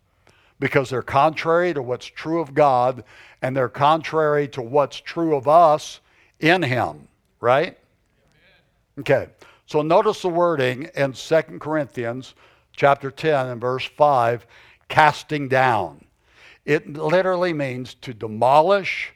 because 0.59 0.89
they're 0.89 1.01
contrary 1.01 1.73
to 1.73 1.81
what's 1.81 2.07
true 2.07 2.41
of 2.41 2.53
God 2.53 3.05
and 3.41 3.55
they're 3.55 3.69
contrary 3.69 4.49
to 4.49 4.61
what's 4.61 4.99
true 4.99 5.37
of 5.37 5.47
us 5.47 6.01
in 6.41 6.63
him, 6.63 7.07
right? 7.39 7.77
Okay. 8.99 9.29
So 9.67 9.81
notice 9.81 10.21
the 10.21 10.27
wording 10.27 10.89
in 10.95 11.13
2 11.13 11.41
Corinthians 11.59 12.35
chapter 12.77 13.11
10 13.11 13.47
and 13.47 13.59
verse 13.59 13.83
5, 13.83 14.45
casting 14.87 15.49
down. 15.49 16.05
It 16.63 16.93
literally 16.93 17.51
means 17.51 17.95
to 17.95 18.13
demolish, 18.13 19.11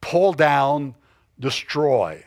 pull 0.00 0.32
down, 0.32 0.94
destroy. 1.40 2.24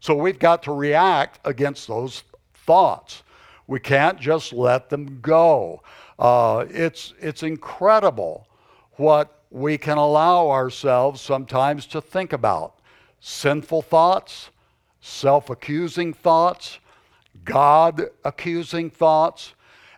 So 0.00 0.14
we've 0.14 0.38
got 0.38 0.62
to 0.64 0.72
react 0.72 1.38
against 1.44 1.86
those 1.86 2.22
thoughts. 2.54 3.22
We 3.66 3.78
can't 3.80 4.18
just 4.18 4.52
let 4.52 4.88
them 4.88 5.20
go. 5.20 5.82
Uh, 6.18 6.66
it's, 6.70 7.14
it's 7.20 7.42
incredible 7.42 8.46
what 8.92 9.42
we 9.50 9.78
can 9.78 9.98
allow 9.98 10.50
ourselves 10.50 11.20
sometimes 11.20 11.86
to 11.86 12.00
think 12.00 12.32
about 12.32 12.78
sinful 13.20 13.82
thoughts, 13.82 14.50
self 15.00 15.50
accusing 15.50 16.12
thoughts, 16.12 16.78
God 17.44 18.08
accusing 18.24 18.90
thoughts. 18.90 19.54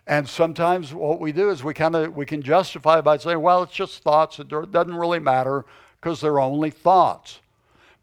And 0.07 0.29
sometimes 0.29 0.93
what 0.93 1.19
we 1.19 1.31
do 1.31 1.49
is 1.49 1.63
we 1.63 1.73
kind 1.73 1.95
of 1.95 2.15
we 2.15 2.25
can 2.25 2.41
justify 2.41 3.01
by 3.01 3.17
saying, 3.17 3.41
well, 3.41 3.63
it's 3.63 3.73
just 3.73 4.03
thoughts. 4.03 4.39
It 4.39 4.49
doesn't 4.49 4.95
really 4.95 5.19
matter 5.19 5.65
because 5.99 6.21
they're 6.21 6.39
only 6.39 6.69
thoughts. 6.69 7.39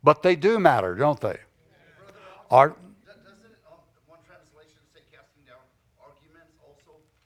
But 0.03 0.23
they 0.23 0.35
do 0.35 0.59
matter, 0.59 0.97
don't 0.97 1.21
they? 1.21 1.39
Our, 2.51 2.75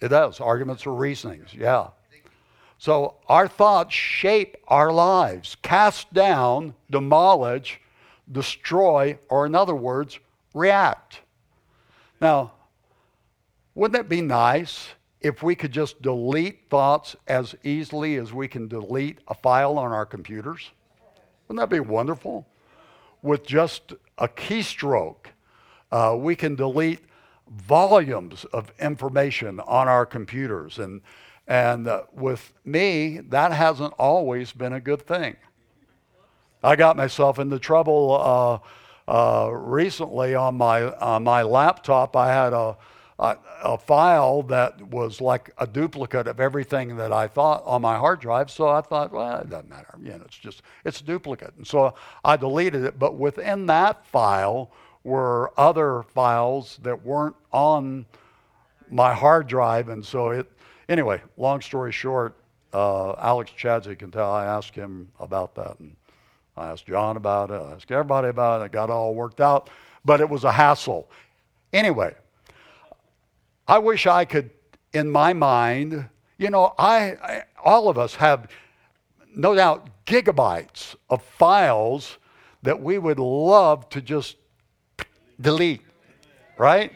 It 0.00 0.08
does. 0.08 0.40
Arguments 0.40 0.86
are 0.86 0.92
reasonings, 0.92 1.54
yeah. 1.54 1.88
So 2.78 3.14
our 3.28 3.48
thoughts 3.48 3.94
shape 3.94 4.56
our 4.68 4.92
lives, 4.92 5.56
cast 5.62 6.12
down, 6.12 6.74
demolish, 6.90 7.80
destroy, 8.30 9.18
or 9.30 9.46
in 9.46 9.54
other 9.54 9.74
words, 9.74 10.18
react. 10.52 11.20
Now, 12.20 12.52
wouldn't 13.76 14.00
it 14.00 14.08
be 14.08 14.22
nice 14.22 14.88
if 15.20 15.42
we 15.42 15.54
could 15.54 15.70
just 15.70 16.00
delete 16.00 16.68
thoughts 16.70 17.14
as 17.28 17.54
easily 17.62 18.16
as 18.16 18.32
we 18.32 18.48
can 18.48 18.66
delete 18.68 19.18
a 19.28 19.34
file 19.34 19.78
on 19.78 19.92
our 19.92 20.06
computers? 20.06 20.70
Wouldn't 21.46 21.60
that 21.60 21.72
be 21.72 21.80
wonderful? 21.80 22.46
With 23.20 23.46
just 23.46 23.92
a 24.16 24.28
keystroke, 24.28 25.26
uh, 25.92 26.16
we 26.18 26.34
can 26.34 26.56
delete 26.56 27.00
volumes 27.50 28.46
of 28.46 28.72
information 28.80 29.60
on 29.60 29.88
our 29.88 30.06
computers. 30.06 30.78
And, 30.78 31.02
and 31.46 31.86
uh, 31.86 32.04
with 32.14 32.54
me, 32.64 33.18
that 33.28 33.52
hasn't 33.52 33.92
always 33.98 34.52
been 34.52 34.72
a 34.72 34.80
good 34.80 35.02
thing. 35.02 35.36
I 36.62 36.76
got 36.76 36.96
myself 36.96 37.38
into 37.38 37.58
trouble 37.58 38.62
uh, 39.06 39.10
uh, 39.10 39.50
recently 39.50 40.34
on 40.34 40.56
my 40.56 40.90
on 40.94 41.22
my 41.22 41.42
laptop. 41.42 42.16
I 42.16 42.32
had 42.32 42.52
a, 42.52 42.76
a, 43.18 43.36
a 43.62 43.78
file 43.78 44.42
that 44.44 44.80
was 44.88 45.20
like 45.20 45.50
a 45.58 45.66
duplicate 45.66 46.26
of 46.26 46.40
everything 46.40 46.96
that 46.96 47.12
I 47.12 47.28
thought 47.28 47.62
on 47.64 47.82
my 47.82 47.96
hard 47.96 48.20
drive. 48.20 48.50
So 48.50 48.68
I 48.68 48.80
thought, 48.80 49.12
well, 49.12 49.40
it 49.40 49.50
doesn't 49.50 49.70
matter. 49.70 49.94
You 50.02 50.10
know, 50.10 50.22
it's 50.24 50.36
just 50.36 50.62
it's 50.84 51.00
a 51.00 51.04
duplicate. 51.04 51.54
And 51.56 51.66
so 51.66 51.94
I 52.24 52.36
deleted 52.36 52.84
it. 52.84 52.98
But 52.98 53.16
within 53.16 53.66
that 53.66 54.06
file 54.06 54.70
were 55.04 55.52
other 55.56 56.02
files 56.02 56.78
that 56.82 57.04
weren't 57.04 57.36
on 57.52 58.04
my 58.90 59.14
hard 59.14 59.46
drive, 59.46 59.88
and 59.88 60.04
so 60.04 60.30
it. 60.30 60.50
Anyway, 60.88 61.20
long 61.36 61.60
story 61.60 61.90
short, 61.90 62.36
uh, 62.72 63.12
Alex 63.14 63.50
Chadsey 63.56 63.98
can 63.98 64.10
tell. 64.10 64.30
I 64.30 64.44
asked 64.44 64.74
him 64.74 65.08
about 65.18 65.54
that, 65.56 65.78
and 65.80 65.96
I 66.56 66.68
asked 66.68 66.86
John 66.86 67.16
about 67.16 67.50
it. 67.50 67.54
I 67.54 67.72
asked 67.72 67.90
everybody 67.90 68.28
about 68.28 68.62
it. 68.62 68.66
It 68.66 68.72
got 68.72 68.90
all 68.90 69.14
worked 69.14 69.40
out, 69.40 69.70
but 70.04 70.20
it 70.20 70.28
was 70.28 70.44
a 70.44 70.52
hassle. 70.52 71.08
Anyway, 71.72 72.14
I 73.68 73.78
wish 73.78 74.06
I 74.06 74.24
could, 74.24 74.50
in 74.92 75.10
my 75.10 75.32
mind, 75.32 76.08
you 76.38 76.50
know, 76.50 76.74
I, 76.78 77.16
I 77.22 77.42
all 77.64 77.88
of 77.88 77.98
us 77.98 78.14
have 78.16 78.48
no 79.34 79.54
doubt 79.54 79.88
gigabytes 80.06 80.94
of 81.10 81.22
files 81.22 82.18
that 82.62 82.80
we 82.80 82.98
would 82.98 83.18
love 83.18 83.88
to 83.90 84.00
just 84.00 84.36
delete, 85.40 85.82
right? 86.58 86.92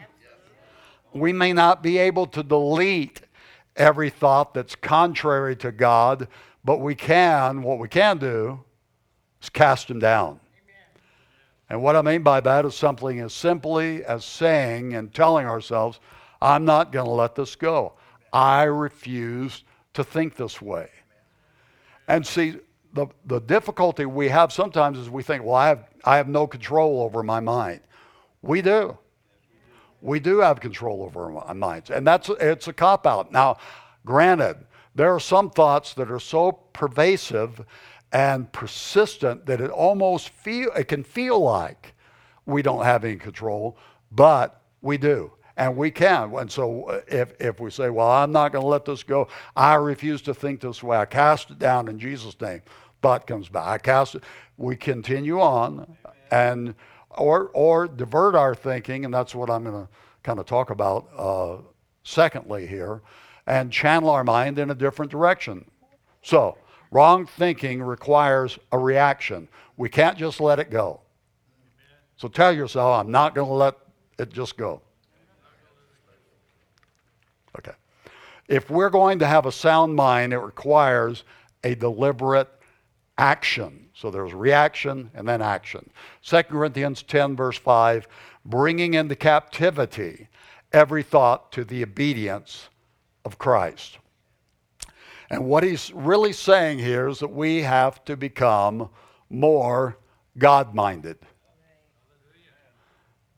We 1.12 1.32
may 1.32 1.52
not 1.52 1.82
be 1.82 1.98
able 1.98 2.26
to 2.28 2.42
delete 2.42 3.22
every 3.76 4.10
thought 4.10 4.54
that's 4.54 4.76
contrary 4.76 5.56
to 5.56 5.72
God, 5.72 6.28
but 6.64 6.80
we 6.80 6.94
can, 6.94 7.62
what 7.62 7.78
we 7.78 7.88
can 7.88 8.18
do 8.18 8.60
is 9.42 9.48
cast 9.48 9.88
them 9.88 9.98
down. 9.98 10.38
And 11.68 11.82
what 11.82 11.96
I 11.96 12.02
mean 12.02 12.22
by 12.22 12.40
that 12.40 12.64
is 12.64 12.74
something 12.74 13.20
as 13.20 13.32
simply 13.32 14.04
as 14.04 14.24
saying 14.24 14.94
and 14.94 15.12
telling 15.12 15.46
ourselves, 15.46 16.00
I'm 16.40 16.64
not 16.64 16.92
going 16.92 17.06
to 17.06 17.10
let 17.12 17.34
this 17.34 17.56
go. 17.56 17.94
I 18.32 18.64
refuse 18.64 19.64
to 19.94 20.04
think 20.04 20.36
this 20.36 20.62
way. 20.62 20.88
And 22.08 22.26
see, 22.26 22.56
the, 22.92 23.06
the 23.26 23.40
difficulty 23.40 24.04
we 24.06 24.28
have 24.28 24.52
sometimes 24.52 24.98
is 24.98 25.10
we 25.10 25.22
think, 25.22 25.44
well, 25.44 25.54
I 25.54 25.68
have, 25.68 25.84
I 26.04 26.16
have 26.16 26.28
no 26.28 26.46
control 26.46 27.02
over 27.02 27.22
my 27.22 27.40
mind. 27.40 27.80
We 28.42 28.62
do. 28.62 28.96
We 30.00 30.18
do 30.18 30.38
have 30.38 30.60
control 30.60 31.02
over 31.02 31.36
our 31.38 31.54
minds. 31.54 31.90
And 31.90 32.06
that's 32.06 32.30
it's 32.40 32.68
a 32.68 32.72
cop 32.72 33.06
out. 33.06 33.32
Now, 33.32 33.58
granted, 34.06 34.56
there 34.94 35.14
are 35.14 35.20
some 35.20 35.50
thoughts 35.50 35.94
that 35.94 36.10
are 36.10 36.20
so 36.20 36.52
pervasive 36.72 37.64
and 38.12 38.50
persistent 38.52 39.46
that 39.46 39.60
it 39.60 39.70
almost 39.70 40.30
feel 40.30 40.70
it 40.76 40.88
can 40.88 41.04
feel 41.04 41.38
like 41.38 41.94
we 42.46 42.62
don't 42.62 42.84
have 42.84 43.04
any 43.04 43.16
control, 43.16 43.76
but 44.10 44.62
we 44.82 44.96
do. 44.96 45.32
And 45.60 45.76
we 45.76 45.90
can. 45.90 46.32
And 46.34 46.50
so 46.50 46.84
uh, 46.84 47.00
if, 47.06 47.34
if 47.38 47.60
we 47.60 47.70
say, 47.70 47.90
well, 47.90 48.10
I'm 48.10 48.32
not 48.32 48.50
going 48.50 48.62
to 48.62 48.66
let 48.66 48.86
this 48.86 49.02
go, 49.02 49.28
I 49.54 49.74
refuse 49.74 50.22
to 50.22 50.32
think 50.32 50.62
this 50.62 50.82
way, 50.82 50.96
I 50.96 51.04
cast 51.04 51.50
it 51.50 51.58
down 51.58 51.86
in 51.88 51.98
Jesus' 51.98 52.34
name, 52.40 52.62
thought 53.02 53.26
comes 53.26 53.50
back. 53.50 53.66
I 53.66 53.76
cast 53.76 54.14
it. 54.14 54.24
We 54.56 54.74
continue 54.74 55.38
on 55.38 55.98
and 56.30 56.74
or 57.10 57.50
or 57.52 57.86
divert 57.88 58.34
our 58.34 58.54
thinking, 58.54 59.04
and 59.04 59.12
that's 59.12 59.34
what 59.34 59.50
I'm 59.50 59.64
going 59.64 59.86
to 59.86 59.88
kind 60.22 60.38
of 60.38 60.46
talk 60.46 60.70
about 60.70 61.10
uh, 61.14 61.56
secondly 62.04 62.66
here, 62.66 63.02
and 63.46 63.70
channel 63.70 64.08
our 64.08 64.24
mind 64.24 64.58
in 64.58 64.70
a 64.70 64.74
different 64.74 65.10
direction. 65.10 65.70
So 66.22 66.56
wrong 66.90 67.26
thinking 67.26 67.82
requires 67.82 68.58
a 68.72 68.78
reaction. 68.78 69.46
We 69.76 69.90
can't 69.90 70.16
just 70.16 70.40
let 70.40 70.58
it 70.58 70.70
go. 70.70 71.02
So 72.16 72.28
tell 72.28 72.52
yourself, 72.52 72.98
I'm 72.98 73.10
not 73.10 73.34
going 73.34 73.48
to 73.48 73.54
let 73.54 73.74
it 74.18 74.32
just 74.32 74.56
go. 74.56 74.80
If 78.50 78.68
we're 78.68 78.90
going 78.90 79.20
to 79.20 79.26
have 79.26 79.46
a 79.46 79.52
sound 79.52 79.94
mind, 79.94 80.32
it 80.32 80.38
requires 80.38 81.22
a 81.62 81.76
deliberate 81.76 82.48
action. 83.16 83.88
So 83.94 84.10
there's 84.10 84.34
reaction 84.34 85.08
and 85.14 85.26
then 85.26 85.40
action. 85.40 85.88
2 86.24 86.42
Corinthians 86.42 87.04
10, 87.04 87.36
verse 87.36 87.56
5 87.56 88.08
bringing 88.44 88.94
into 88.94 89.14
captivity 89.14 90.26
every 90.72 91.04
thought 91.04 91.52
to 91.52 91.64
the 91.64 91.84
obedience 91.84 92.70
of 93.24 93.38
Christ. 93.38 93.98
And 95.28 95.44
what 95.44 95.62
he's 95.62 95.92
really 95.92 96.32
saying 96.32 96.80
here 96.80 97.08
is 97.08 97.20
that 97.20 97.28
we 97.28 97.62
have 97.62 98.04
to 98.06 98.16
become 98.16 98.88
more 99.28 99.96
God 100.38 100.74
minded. 100.74 101.18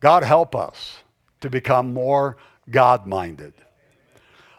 God 0.00 0.22
help 0.22 0.56
us 0.56 1.02
to 1.42 1.50
become 1.50 1.92
more 1.92 2.38
God 2.70 3.06
minded. 3.06 3.52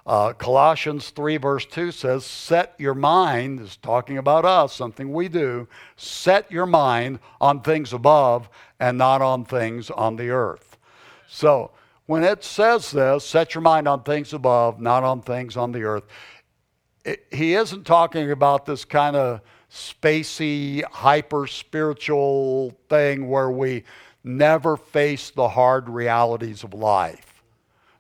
Uh, 0.05 0.33
Colossians 0.33 1.11
3, 1.11 1.37
verse 1.37 1.65
2 1.65 1.91
says, 1.91 2.25
Set 2.25 2.75
your 2.77 2.93
mind, 2.93 3.61
is 3.61 3.77
talking 3.77 4.17
about 4.17 4.43
us, 4.43 4.73
something 4.73 5.13
we 5.13 5.29
do, 5.29 5.67
set 5.95 6.51
your 6.51 6.65
mind 6.65 7.19
on 7.39 7.61
things 7.61 7.93
above 7.93 8.49
and 8.79 8.97
not 8.97 9.21
on 9.21 9.45
things 9.45 9.89
on 9.89 10.17
the 10.17 10.29
earth. 10.29 10.77
So, 11.27 11.71
when 12.05 12.23
it 12.23 12.43
says 12.43 12.91
this, 12.91 13.25
set 13.25 13.55
your 13.55 13.61
mind 13.61 13.87
on 13.87 14.03
things 14.03 14.33
above, 14.33 14.81
not 14.81 15.03
on 15.03 15.21
things 15.21 15.55
on 15.55 15.71
the 15.71 15.83
earth, 15.83 16.03
it, 17.05 17.25
he 17.31 17.53
isn't 17.53 17.85
talking 17.85 18.29
about 18.29 18.65
this 18.65 18.83
kind 18.83 19.15
of 19.15 19.39
spacey, 19.71 20.83
hyper 20.83 21.47
spiritual 21.47 22.77
thing 22.89 23.29
where 23.29 23.49
we 23.49 23.85
never 24.21 24.75
face 24.75 25.29
the 25.29 25.47
hard 25.47 25.87
realities 25.87 26.63
of 26.63 26.73
life. 26.73 27.33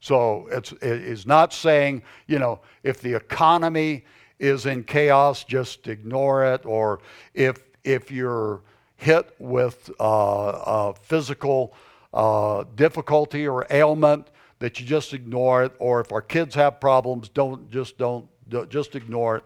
So 0.03 0.49
it's, 0.51 0.73
it's 0.81 1.25
not 1.25 1.53
saying, 1.53 2.03
you 2.27 2.37
know, 2.37 2.59
if 2.83 2.99
the 2.99 3.13
economy 3.13 4.03
is 4.37 4.65
in 4.65 4.83
chaos, 4.83 5.45
just 5.45 5.87
ignore 5.87 6.43
it, 6.43 6.65
or 6.65 6.99
if, 7.33 7.63
if 7.85 8.11
you're 8.11 8.63
hit 8.97 9.33
with 9.39 9.89
uh, 10.01 10.91
physical 10.91 11.73
uh, 12.13 12.65
difficulty 12.75 13.47
or 13.47 13.65
ailment, 13.69 14.27
that 14.59 14.77
you 14.77 14.85
just 14.85 15.13
ignore 15.13 15.63
it, 15.63 15.71
or 15.79 16.01
if 16.01 16.11
our 16.11 16.21
kids 16.21 16.53
have 16.53 16.81
problems, 16.81 17.29
don't 17.29 17.71
just 17.71 17.97
don't, 17.97 18.27
don't 18.49 18.69
just 18.69 18.97
ignore 18.97 19.37
it. 19.37 19.43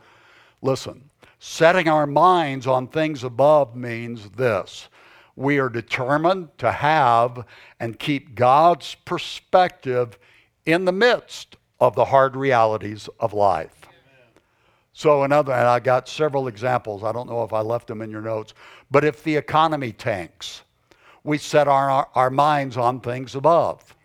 Listen, 0.64 1.08
setting 1.38 1.88
our 1.88 2.08
minds 2.08 2.66
on 2.66 2.88
things 2.88 3.24
above 3.24 3.76
means 3.76 4.28
this 4.32 4.88
we 5.36 5.60
are 5.60 5.70
determined 5.70 6.50
to 6.58 6.72
have 6.72 7.46
and 7.80 8.00
keep 8.00 8.34
God's 8.34 8.96
perspective 9.06 10.18
in 10.68 10.86
the 10.86 10.92
midst 10.92 11.56
of 11.80 11.96
the 11.96 12.06
hard 12.06 12.36
realities 12.36 13.10
of 13.20 13.34
life. 13.34 13.88
So, 14.92 15.24
another, 15.24 15.54
and 15.54 15.68
I 15.68 15.80
got 15.80 16.10
several 16.10 16.48
examples. 16.48 17.04
I 17.04 17.12
don't 17.12 17.30
know 17.30 17.44
if 17.44 17.54
I 17.54 17.62
left 17.62 17.88
them 17.88 18.02
in 18.02 18.12
your 18.12 18.22
notes. 18.22 18.54
But 18.92 19.06
if 19.06 19.24
the 19.24 19.36
economy 19.36 19.92
tanks, 19.92 20.64
we 21.24 21.38
set 21.38 21.68
our, 21.68 22.08
our 22.16 22.30
minds 22.30 22.78
on 22.78 23.00
things 23.00 23.36
above. 23.36 23.96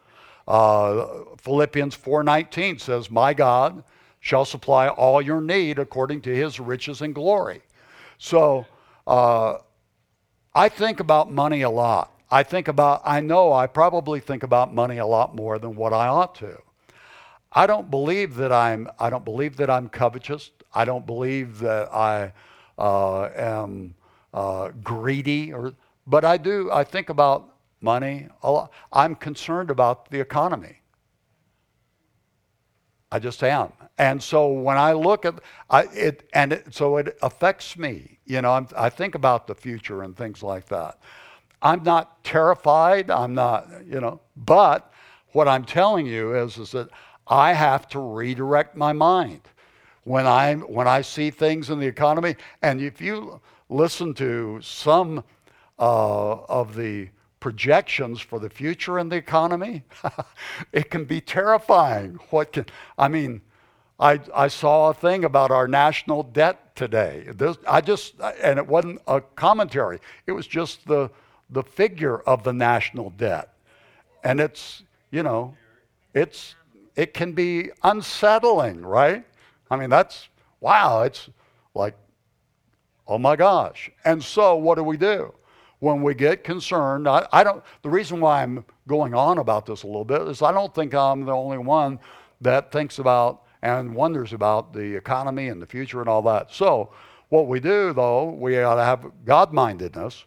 Uh, 0.47 1.07
Philippians 1.39 1.97
4:19 1.97 2.79
says, 2.79 3.11
"My 3.11 3.33
God 3.33 3.83
shall 4.21 4.45
supply 4.45 4.89
all 4.89 5.23
your 5.23 5.41
need 5.41 5.79
according 5.79 6.21
to 6.23 6.35
His 6.35 6.61
riches 6.61 7.01
and 7.01 7.15
glory." 7.15 7.63
So, 8.19 8.67
uh, 9.07 9.59
I 10.55 10.69
think 10.69 11.01
about 11.01 11.31
money 11.31 11.63
a 11.63 11.71
lot. 11.71 12.13
I 12.33 12.43
think 12.43 12.67
about, 12.67 13.03
I 13.05 13.21
know 13.21 13.53
I 13.53 13.67
probably 13.67 14.19
think 14.19 14.43
about 14.43 14.73
money 14.73 14.97
a 14.97 15.05
lot 15.05 15.37
more 15.37 15.59
than 15.59 15.77
what 15.77 15.93
I 15.93 16.09
ought 16.09 16.35
to. 16.37 16.57
I 17.53 17.67
don't 17.67 17.91
believe 17.91 18.37
that 18.37 18.51
I'm, 18.51 18.89
I 18.99 19.11
don't 19.11 19.25
believe 19.25 19.59
that 19.59 19.69
I'm 19.69 19.91
covetous. 19.91 20.51
I 20.75 20.87
don't 20.87 21.05
believe 21.05 21.59
that 21.59 21.93
I 21.93 22.33
uh, 22.79 23.29
am 23.37 23.95
uh, 24.33 24.71
greedy, 24.83 25.53
or, 25.53 25.75
but 26.07 26.25
I 26.25 26.39
do, 26.39 26.71
I 26.73 26.85
think 26.85 27.11
about 27.11 27.55
money 27.83 28.29
a 28.43 28.51
lot. 28.51 28.73
I'm 28.91 29.15
concerned 29.15 29.71
about 29.71 30.11
the 30.11 30.19
economy. 30.19 30.81
I 33.11 33.19
just 33.19 33.43
am. 33.43 33.75
And 33.99 34.23
so 34.23 34.51
when 34.51 34.79
I 34.79 34.95
look 34.95 35.27
at 35.27 35.35
I, 35.69 35.83
it, 35.83 36.31
and 36.33 36.55
it, 36.55 36.75
so 36.75 36.97
it 36.97 37.19
affects 37.21 37.77
me. 37.77 38.21
You 38.25 38.41
know, 38.41 38.53
I'm, 38.53 38.69
I 38.75 38.89
think 38.89 39.15
about 39.15 39.47
the 39.47 39.55
future 39.55 40.03
and 40.03 40.17
things 40.17 40.43
like 40.43 40.65
that. 40.69 40.99
I'm 41.63 41.83
not 41.85 42.23
terrified. 42.25 43.11
I'm 43.11 43.35
not, 43.35 43.69
you 43.87 44.01
know, 44.01 44.21
but 44.37 44.93
what 45.33 45.49
I'm 45.49 45.65
telling 45.65 46.07
you 46.07 46.35
is, 46.35 46.59
is 46.59 46.73
that 46.73 46.89
I 47.27 47.53
have 47.53 47.89
to 47.91 48.01
redirect 48.01 48.77
my 48.77 48.93
mind 48.93 49.43
when 50.05 50.27
I 50.27 50.55
when 50.55 50.89
I 50.89 51.03
see 51.03 51.31
things 51.31 51.71
in 51.71 51.79
the 51.79 51.87
economy. 51.87 52.37
And 52.63 52.81
if 52.81 53.01
you 53.01 53.41
listen 53.69 54.13
to 54.15 54.61
some 54.61 55.25
uh, 55.79 56.33
of 56.33 56.75
the 56.75 57.09
projections 57.41 58.21
for 58.21 58.39
the 58.39 58.51
future 58.51 58.99
in 58.99 59.09
the 59.09 59.17
economy, 59.17 59.85
it 60.73 60.91
can 60.91 61.05
be 61.05 61.21
terrifying. 61.21 62.19
What 62.31 62.53
can 62.53 62.67
I 62.99 63.09
mean? 63.09 63.41
I, 64.01 64.21
I 64.35 64.49
saw 64.49 64.91
a 64.91 64.95
thing 64.95 65.25
about 65.25 65.53
our 65.53 65.69
national 65.69 66.25
debt 66.25 66.75
today. 66.75 67.29
This, 67.35 67.57
I 67.69 67.81
just 67.81 68.15
and 68.43 68.59
it 68.59 68.67
wasn't 68.67 69.01
a 69.07 69.21
commentary. 69.21 70.01
It 70.27 70.33
was 70.33 70.47
just 70.49 70.87
the 70.89 71.09
the 71.53 71.63
figure 71.63 72.19
of 72.21 72.43
the 72.43 72.53
national 72.53 73.11
debt. 73.11 73.55
And 74.25 74.41
it's, 74.41 74.83
you 75.11 75.23
know, 75.23 75.55
it's 76.15 76.55
it 76.97 77.15
can 77.15 77.33
be 77.33 77.71
unsettling, 77.83 78.85
right? 78.85 79.25
I 79.71 79.77
mean, 79.77 79.91
that's 79.91 80.29
wow, 80.61 81.03
it's 81.03 81.29
like 81.75 81.95
oh 83.07 83.19
my 83.19 83.37
gosh. 83.37 83.91
And 84.05 84.23
so 84.23 84.57
what 84.57 84.77
do 84.77 84.85
we 84.85 84.97
do? 84.97 85.35
When 85.81 86.03
we 86.03 86.15
get 86.15 86.45
concerned, 86.45 87.09
I, 87.09 87.27
I 87.33 87.45
don't 87.45 87.63
the 87.83 87.91
reason 87.91 88.21
why 88.21 88.43
I'm 88.43 88.65
going 88.89 89.15
on 89.15 89.39
about 89.39 89.67
this 89.67 89.83
a 89.83 89.87
little 89.87 90.05
bit 90.05 90.23
is 90.23 90.43
I 90.43 90.53
don't 90.53 90.75
think 90.75 90.95
I'm 90.95 91.25
the 91.25 91.33
only 91.33 91.59
one 91.59 91.99
that 92.41 92.73
thinks 92.73 92.99
about 92.99 93.43
and 93.63 93.95
wonders 93.95 94.33
about 94.33 94.73
the 94.73 94.97
economy 94.97 95.49
and 95.49 95.63
the 95.63 95.67
future 95.67 96.01
and 96.01 96.09
all 96.09 96.23
that. 96.23 96.53
So, 96.53 96.93
what 97.29 97.47
we 97.47 97.61
do 97.61 97.93
though, 97.93 98.31
we 98.31 98.61
ought 98.61 98.77
to 98.77 98.85
have 98.85 99.11
God 99.25 99.53
mindedness 99.53 100.25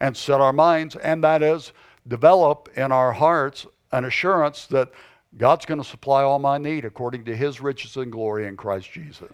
and 0.00 0.16
set 0.16 0.40
our 0.40 0.52
minds, 0.52 0.96
and 0.96 1.22
that 1.24 1.42
is 1.42 1.72
develop 2.06 2.68
in 2.76 2.92
our 2.92 3.12
hearts 3.12 3.66
an 3.92 4.04
assurance 4.04 4.66
that 4.66 4.90
God's 5.36 5.66
going 5.66 5.80
to 5.80 5.88
supply 5.88 6.22
all 6.22 6.38
my 6.38 6.58
need 6.58 6.84
according 6.84 7.24
to 7.24 7.36
his 7.36 7.60
riches 7.60 7.96
and 7.96 8.10
glory 8.10 8.46
in 8.46 8.56
Christ 8.56 8.90
Jesus. 8.92 9.30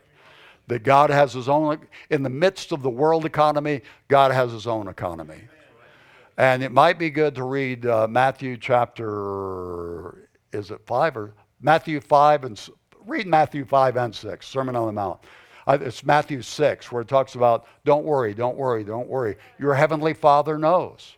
That 0.67 0.83
God 0.83 1.11
has 1.11 1.35
his 1.35 1.49
own, 1.49 1.87
in 2.11 2.23
the 2.23 2.31
midst 2.31 2.73
of 2.73 2.83
the 2.83 2.91
world 2.91 3.25
economy, 3.25 3.83
God 4.09 4.33
has 4.33 4.51
his 4.51 4.67
own 4.67 4.89
economy. 4.89 5.43
And 6.37 6.63
it 6.63 6.73
might 6.73 6.99
be 6.99 7.11
good 7.11 7.35
to 7.37 7.45
read 7.45 7.87
uh, 7.87 8.09
Matthew 8.09 8.57
chapter, 8.57 10.29
is 10.53 10.71
it 10.71 10.81
five 10.85 11.17
or 11.17 11.35
Matthew 11.65 12.01
5 12.01 12.45
and 12.45 12.69
read 13.07 13.27
Matthew 13.27 13.65
5 13.65 13.97
and 13.97 14.15
6, 14.15 14.47
Sermon 14.47 14.77
on 14.77 14.87
the 14.87 14.93
Mount. 14.93 15.21
It's 15.67 16.05
Matthew 16.05 16.43
6, 16.43 16.93
where 16.93 17.03
it 17.03 17.09
talks 17.09 17.35
about 17.35 17.67
don't 17.85 18.05
worry, 18.05 18.35
don't 18.35 18.57
worry, 18.57 18.85
don't 18.85 19.09
worry. 19.09 19.37
Your 19.59 19.75
heavenly 19.75 20.15
Father 20.15 20.59
knows. 20.59 21.17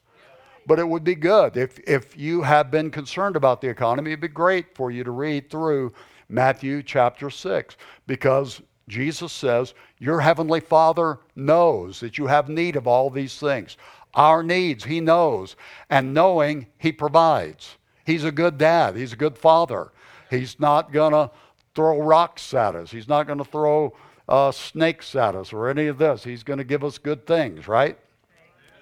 But 0.67 0.79
it 0.79 0.89
would 0.89 1.05
be 1.05 1.15
good 1.15 1.57
if, 1.57 1.79
if 1.81 2.17
you 2.17 2.43
have 2.43 2.71
been 2.71 2.91
concerned 2.91 3.37
about 3.37 3.61
the 3.61 3.69
economy, 3.69 4.11
it'd 4.11 4.21
be 4.21 4.29
great 4.29 4.75
for 4.75 4.91
you 4.91 5.05
to 5.05 5.13
read 5.13 5.49
through 5.49 5.93
Matthew 6.29 6.83
chapter 6.83 7.31
6 7.31 7.77
because 8.07 8.61
Jesus 8.89 9.33
says, 9.33 9.75
Your 9.99 10.21
heavenly 10.21 10.61
Father 10.61 11.21
knows 11.35 12.01
that 12.01 12.19
you 12.19 12.27
have 12.27 12.49
need 12.49 12.77
of 12.77 12.87
all 12.87 13.11
these 13.11 13.39
things. 13.39 13.77
Our 14.15 14.43
needs, 14.43 14.85
He 14.85 15.01
knows. 15.01 15.57
And 15.91 16.15
knowing, 16.15 16.67
He 16.79 16.93
provides. 16.93 17.77
He's 18.05 18.25
a 18.25 18.33
good 18.33 18.59
dad, 18.59 18.97
He's 18.97 19.13
a 19.13 19.17
good 19.17 19.39
father. 19.39 19.93
He's 20.31 20.59
not 20.59 20.93
going 20.93 21.13
to 21.13 21.31
throw 21.75 22.01
rocks 22.01 22.55
at 22.55 22.75
us, 22.75 22.91
He's 22.91 23.09
not 23.09 23.27
going 23.27 23.39
to 23.39 23.45
throw 23.45 23.97
uh, 24.29 24.51
snakes 24.51 25.15
at 25.15 25.35
us 25.35 25.53
or 25.53 25.69
any 25.69 25.87
of 25.87 25.99
this. 25.99 26.25
He's 26.25 26.43
going 26.43 26.59
to 26.59 26.65
give 26.65 26.85
us 26.85 26.99
good 26.99 27.27
things, 27.27 27.69
right? 27.69 27.99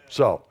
So, 0.08 0.42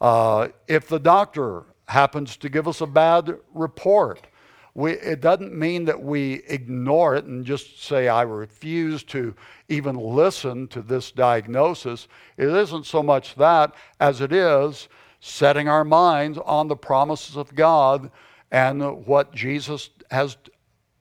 uh, 0.00 0.48
if 0.66 0.88
the 0.88 1.00
doctor 1.00 1.64
happens 1.86 2.36
to 2.36 2.48
give 2.48 2.68
us 2.68 2.80
a 2.80 2.86
bad 2.86 3.36
report, 3.54 4.26
we, 4.74 4.92
it 4.92 5.20
doesn't 5.20 5.52
mean 5.52 5.86
that 5.86 6.00
we 6.00 6.44
ignore 6.46 7.16
it 7.16 7.24
and 7.24 7.44
just 7.44 7.82
say, 7.82 8.06
I 8.06 8.22
refuse 8.22 9.02
to 9.04 9.34
even 9.68 9.96
listen 9.96 10.68
to 10.68 10.82
this 10.82 11.10
diagnosis. 11.10 12.06
It 12.36 12.48
isn't 12.48 12.86
so 12.86 13.02
much 13.02 13.34
that 13.36 13.74
as 13.98 14.20
it 14.20 14.32
is 14.32 14.88
setting 15.20 15.68
our 15.68 15.84
minds 15.84 16.38
on 16.38 16.68
the 16.68 16.76
promises 16.76 17.36
of 17.36 17.54
God 17.54 18.10
and 18.52 19.04
what 19.04 19.34
Jesus 19.34 19.90
has 20.10 20.36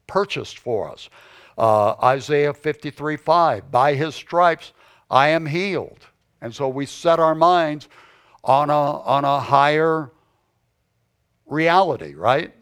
purchased 0.08 0.58
for 0.58 0.90
us. 0.90 1.10
Uh, 1.58 1.94
Isaiah 2.04 2.54
53 2.54 3.18
5, 3.18 3.72
by 3.72 3.96
his 3.96 4.14
stripes 4.16 4.74
I 5.10 5.30
am 5.30 5.46
healed. 5.46 6.06
And 6.42 6.54
so 6.54 6.70
we 6.70 6.86
set 6.86 7.20
our 7.20 7.36
minds 7.36 7.88
on 8.44 8.70
a, 8.70 8.74
on 8.74 9.26
a 9.26 9.40
higher 9.40 10.12
reality, 11.48 12.14
right? 12.14 12.54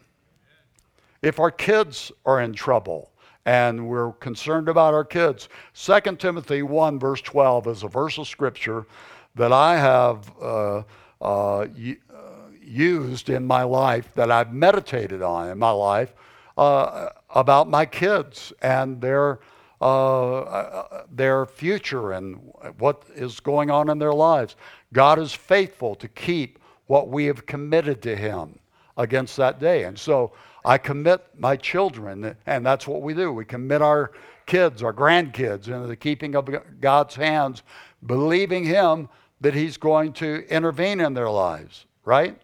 if 1.26 1.40
our 1.40 1.50
kids 1.50 2.12
are 2.24 2.40
in 2.40 2.52
trouble 2.52 3.10
and 3.44 3.88
we're 3.88 4.12
concerned 4.12 4.68
about 4.68 4.94
our 4.94 5.04
kids. 5.04 5.48
2 5.74 6.16
Timothy 6.16 6.62
1, 6.62 6.98
verse 6.98 7.20
12 7.20 7.66
is 7.66 7.82
a 7.82 7.88
verse 7.88 8.18
of 8.18 8.28
scripture 8.28 8.86
that 9.34 9.52
I 9.52 9.76
have 9.76 10.32
uh, 10.40 10.82
uh, 11.20 11.66
used 12.62 13.28
in 13.28 13.46
my 13.46 13.62
life, 13.64 14.08
that 14.14 14.30
I've 14.30 14.52
meditated 14.52 15.20
on 15.22 15.48
in 15.48 15.58
my 15.58 15.70
life 15.70 16.14
uh, 16.56 17.08
about 17.36 17.68
my 17.68 17.86
kids 17.86 18.52
and 18.62 19.00
their. 19.00 19.38
Uh, 19.78 21.04
their 21.12 21.44
future 21.44 22.12
and 22.12 22.40
what 22.78 23.02
is 23.14 23.40
going 23.40 23.70
on 23.70 23.90
in 23.90 23.98
their 23.98 24.14
lives. 24.14 24.56
God 24.94 25.18
is 25.18 25.34
faithful 25.34 25.94
to 25.96 26.08
keep 26.08 26.58
what 26.86 27.10
we 27.10 27.26
have 27.26 27.44
committed 27.44 28.00
to 28.00 28.16
Him 28.16 28.58
against 28.96 29.36
that 29.36 29.60
day. 29.60 29.84
And 29.84 29.98
so 29.98 30.32
I 30.64 30.78
commit 30.78 31.26
my 31.36 31.56
children, 31.56 32.36
and 32.46 32.64
that's 32.64 32.86
what 32.86 33.02
we 33.02 33.12
do. 33.12 33.30
We 33.32 33.44
commit 33.44 33.82
our 33.82 34.12
kids, 34.46 34.82
our 34.82 34.94
grandkids, 34.94 35.66
into 35.66 35.86
the 35.86 35.96
keeping 35.96 36.34
of 36.36 36.48
God's 36.80 37.14
hands, 37.14 37.62
believing 38.06 38.64
Him 38.64 39.10
that 39.42 39.52
He's 39.52 39.76
going 39.76 40.14
to 40.14 40.46
intervene 40.48 41.00
in 41.00 41.12
their 41.12 41.30
lives, 41.30 41.84
right? 42.04 42.40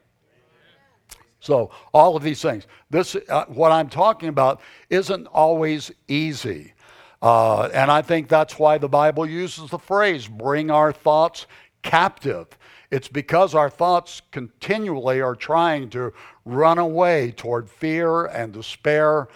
So, 1.42 1.72
all 1.92 2.16
of 2.16 2.22
these 2.22 2.40
things. 2.40 2.68
This, 2.88 3.16
uh, 3.28 3.46
what 3.46 3.72
I'm 3.72 3.88
talking 3.88 4.28
about, 4.28 4.60
isn't 4.90 5.26
always 5.26 5.90
easy. 6.06 6.72
Uh, 7.20 7.64
and 7.74 7.90
I 7.90 8.00
think 8.00 8.28
that's 8.28 8.60
why 8.60 8.78
the 8.78 8.88
Bible 8.88 9.26
uses 9.28 9.68
the 9.68 9.78
phrase 9.78 10.28
bring 10.28 10.70
our 10.70 10.92
thoughts 10.92 11.48
captive. 11.82 12.46
It's 12.92 13.08
because 13.08 13.56
our 13.56 13.68
thoughts 13.68 14.22
continually 14.30 15.20
are 15.20 15.34
trying 15.34 15.90
to 15.90 16.12
run 16.44 16.78
away 16.78 17.32
toward 17.32 17.68
fear 17.68 18.26
and 18.26 18.52
despair 18.52 19.26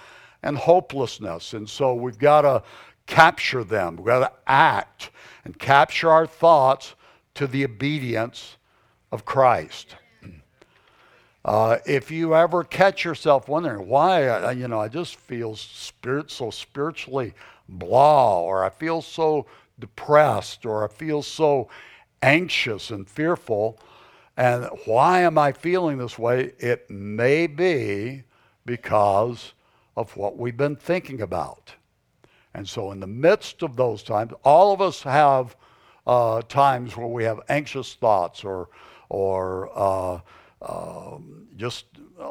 and 0.45 0.57
hopelessness. 0.57 1.55
And 1.55 1.69
so 1.69 1.93
we've 1.93 2.19
got 2.19 2.43
to 2.43 2.63
capture 3.07 3.65
them. 3.65 3.97
We've 3.97 4.07
got 4.07 4.21
to 4.21 4.33
act 4.47 5.11
and 5.45 5.59
capture 5.59 6.13
our 6.13 6.29
thoughts 6.29 6.95
to 7.35 7.49
the 7.49 7.65
obedience 7.65 8.59
of 9.11 9.25
Christ. 9.25 9.97
Uh, 11.47 11.79
if 11.87 12.11
you 12.11 12.35
ever 12.35 12.65
catch 12.65 13.05
yourself 13.05 13.49
wondering 13.49 13.87
why, 13.87 14.27
uh, 14.27 14.51
you 14.51 14.67
know, 14.67 14.81
I 14.81 14.89
just 14.89 15.15
feel 15.15 15.55
spirit 15.55 16.29
so 16.29 16.51
spiritually 16.51 17.35
blah, 17.69 18.41
or 18.41 18.65
I 18.65 18.69
feel 18.69 19.01
so 19.01 19.47
depressed, 19.79 20.67
or 20.67 20.85
I 20.85 20.89
feel 20.89 21.23
so 21.23 21.69
anxious 22.21 22.91
and 22.91 23.09
fearful. 23.09 23.79
And 24.37 24.69
why 24.87 25.21
am 25.21 25.39
I 25.39 25.53
feeling 25.53 25.99
this 25.99 26.19
way? 26.19 26.53
It 26.59 26.91
may 26.91 27.47
be 27.47 28.25
because 28.65 29.53
of 29.97 30.17
what 30.17 30.37
we've 30.37 30.57
been 30.57 30.75
thinking 30.75 31.21
about. 31.21 31.73
And 32.55 32.69
so, 32.69 32.91
in 32.91 32.99
the 32.99 33.07
midst 33.07 33.63
of 33.63 33.77
those 33.77 34.03
times, 34.03 34.33
all 34.43 34.73
of 34.73 34.81
us 34.81 35.01
have 35.05 35.55
uh, 36.09 36.43
times 36.43 36.97
where 36.97 37.07
we 37.07 37.23
have 37.23 37.39
anxious 37.49 37.95
thoughts 37.95 38.43
or, 38.43 38.69
or 39.09 39.71
uh, 39.79 40.21
uh, 40.63 41.19
just 41.57 41.87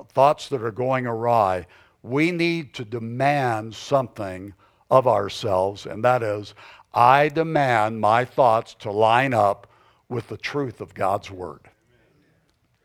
thoughts 0.09 0.49
that 0.49 0.63
are 0.63 0.71
going 0.71 1.05
awry. 1.05 1.67
We 2.03 2.31
need 2.31 2.73
to 2.75 2.85
demand 2.85 3.75
something 3.75 4.53
of 4.89 5.07
ourselves, 5.07 5.85
and 5.85 6.03
that 6.03 6.21
is, 6.21 6.53
I 6.93 7.29
demand 7.29 7.99
my 7.99 8.25
thoughts 8.25 8.75
to 8.79 8.91
line 8.91 9.33
up 9.33 9.67
with 10.07 10.27
the 10.27 10.37
truth 10.37 10.81
of 10.81 10.93
God's 10.93 11.31
word. 11.31 11.61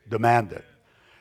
Demand 0.08 0.52
it. 0.52 0.64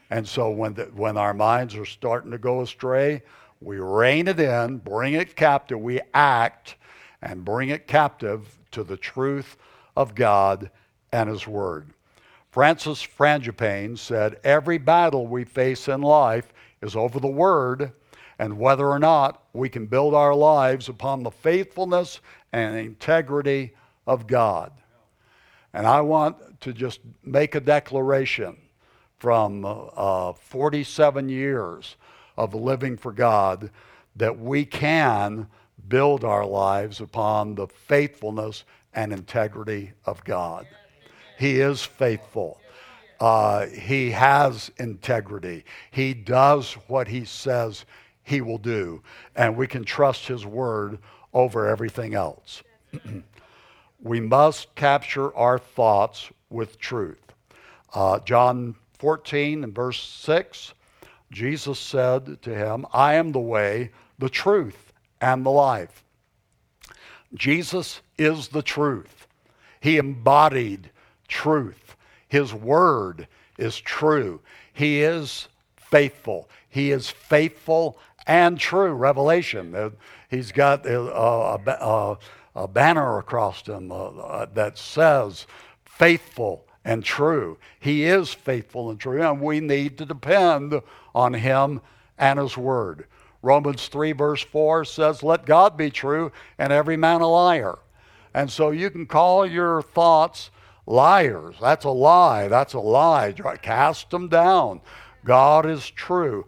And 0.10 0.28
so 0.28 0.50
when, 0.50 0.74
the, 0.74 0.86
when 0.86 1.18
our 1.18 1.34
minds 1.34 1.76
are 1.76 1.86
starting 1.86 2.32
to 2.32 2.38
go 2.38 2.62
astray, 2.62 3.22
we 3.62 3.78
rein 3.78 4.28
it 4.28 4.40
in, 4.40 4.78
bring 4.78 5.14
it 5.14 5.36
captive, 5.36 5.80
we 5.80 6.02
act 6.14 6.76
and 7.22 7.46
bring 7.46 7.70
it 7.70 7.88
captive 7.88 8.58
to 8.72 8.84
the 8.84 8.98
truth 8.98 9.58
of 9.96 10.16
God 10.16 10.72
and 11.12 11.30
His 11.30 11.46
Word. 11.46 11.94
Francis 12.52 13.06
Frangipane 13.06 13.98
said, 13.98 14.40
Every 14.44 14.78
battle 14.78 15.28
we 15.28 15.44
face 15.44 15.88
in 15.88 16.02
life 16.02 16.52
is 16.82 16.96
over 16.96 17.20
the 17.20 17.28
Word 17.28 17.92
and 18.40 18.58
whether 18.58 18.88
or 18.88 19.00
not 19.00 19.44
we 19.54 19.70
can 19.70 19.86
build 19.86 20.14
our 20.14 20.34
lives 20.34 20.90
upon 20.90 21.24
the 21.24 21.32
faithfulness 21.32 22.22
and 22.52 22.76
integrity 22.76 23.74
of 24.08 24.26
God. 24.26 24.72
And 25.74 25.86
I 25.86 26.02
want 26.02 26.62
to 26.62 26.74
just 26.74 27.02
make 27.24 27.54
a 27.54 27.60
declaration 27.60 28.58
from 29.20 29.66
uh, 29.66 30.34
47 30.34 31.30
years 31.30 31.98
of 32.38 32.56
living 32.56 32.98
for 32.98 33.12
God 33.12 33.70
that 34.16 34.40
we 34.40 34.66
can 34.66 35.48
build 35.88 36.24
our 36.24 36.46
lives 36.46 37.02
upon 37.02 37.56
the 37.56 37.68
faithfulness 37.68 38.64
and 38.94 39.14
integrity 39.14 39.92
of 40.06 40.24
God. 40.24 40.66
He 41.40 41.62
is 41.62 41.82
faithful. 41.82 42.60
Uh, 43.18 43.68
he 43.68 44.12
has 44.12 44.72
integrity. 44.78 45.64
He 45.90 46.14
does 46.14 46.74
what 46.88 47.08
he 47.08 47.24
says 47.24 47.86
he 48.24 48.42
will 48.42 48.58
do. 48.58 49.02
And 49.38 49.56
we 49.56 49.66
can 49.66 49.86
trust 49.86 50.28
his 50.28 50.46
word 50.46 51.00
over 51.34 51.66
everything 51.66 52.14
else. 52.14 52.62
we 54.04 54.20
must 54.20 54.76
capture 54.76 55.34
our 55.34 55.58
thoughts 55.58 56.30
with 56.50 56.78
truth. 56.78 57.34
Uh, 57.94 58.20
John 58.20 58.76
14 59.00 59.64
and 59.64 59.74
verse 59.74 60.02
6, 60.02 60.74
Jesus 61.32 61.80
said 61.80 62.42
to 62.42 62.54
him, 62.54 62.86
I 62.92 63.14
am 63.14 63.32
the 63.32 63.40
way, 63.40 63.92
the 64.20 64.30
truth, 64.30 64.92
and 65.22 65.46
the 65.46 65.52
life. 65.52 66.04
Jesus 67.34 68.02
is 68.18 68.50
the 68.50 68.62
truth. 68.62 69.26
He 69.80 69.98
embodied 69.98 70.92
truth. 71.30 71.96
His 72.28 72.54
word 72.54 73.28
is 73.58 73.80
true. 73.80 74.42
He 74.74 75.02
is 75.02 75.48
faithful. 75.78 76.50
He 76.70 76.92
is 76.92 77.10
faithful 77.10 77.98
and 78.28 78.60
true. 78.60 78.92
Revelation. 78.92 79.94
He's 80.30 80.52
got 80.52 80.86
a, 80.86 81.00
a, 81.00 81.56
a, 81.56 82.18
a 82.56 82.68
banner 82.68 83.18
across 83.18 83.66
him 83.66 83.92
uh, 83.92 83.96
uh, 83.96 84.46
that 84.54 84.78
says, 84.78 85.48
faithful 85.86 86.66
and 86.86 87.04
true. 87.04 87.58
He 87.80 88.04
is 88.04 88.34
faithful 88.34 88.90
and 88.90 89.00
true, 89.00 89.22
and 89.22 89.42
we 89.42 89.60
need 89.60 89.98
to 89.98 90.06
depend 90.06 90.82
on 91.14 91.34
him 91.34 91.82
and 92.18 92.40
his 92.40 92.58
word. 92.58 93.06
Romans 93.42 93.88
3, 93.88 94.12
verse 94.12 94.44
4 94.44 94.86
says, 94.86 95.24
Let 95.24 95.46
God 95.46 95.78
be 95.78 95.90
true 95.90 96.32
and 96.58 96.74
every 96.74 96.98
man 96.98 97.22
a 97.22 97.28
liar. 97.28 97.80
And 98.34 98.52
so 98.52 98.72
you 98.72 98.90
can 98.90 99.06
call 99.06 99.46
your 99.46 99.82
thoughts 99.82 100.52
liars. 100.90 101.56
That's 101.62 101.86
a 101.86 101.90
lie. 101.90 102.48
That's 102.48 102.74
a 102.74 102.80
lie. 102.80 103.34
Cast 103.62 104.10
them 104.10 104.28
down. 104.28 104.82
God 105.24 105.66
is 105.66 105.90
true. 105.90 106.48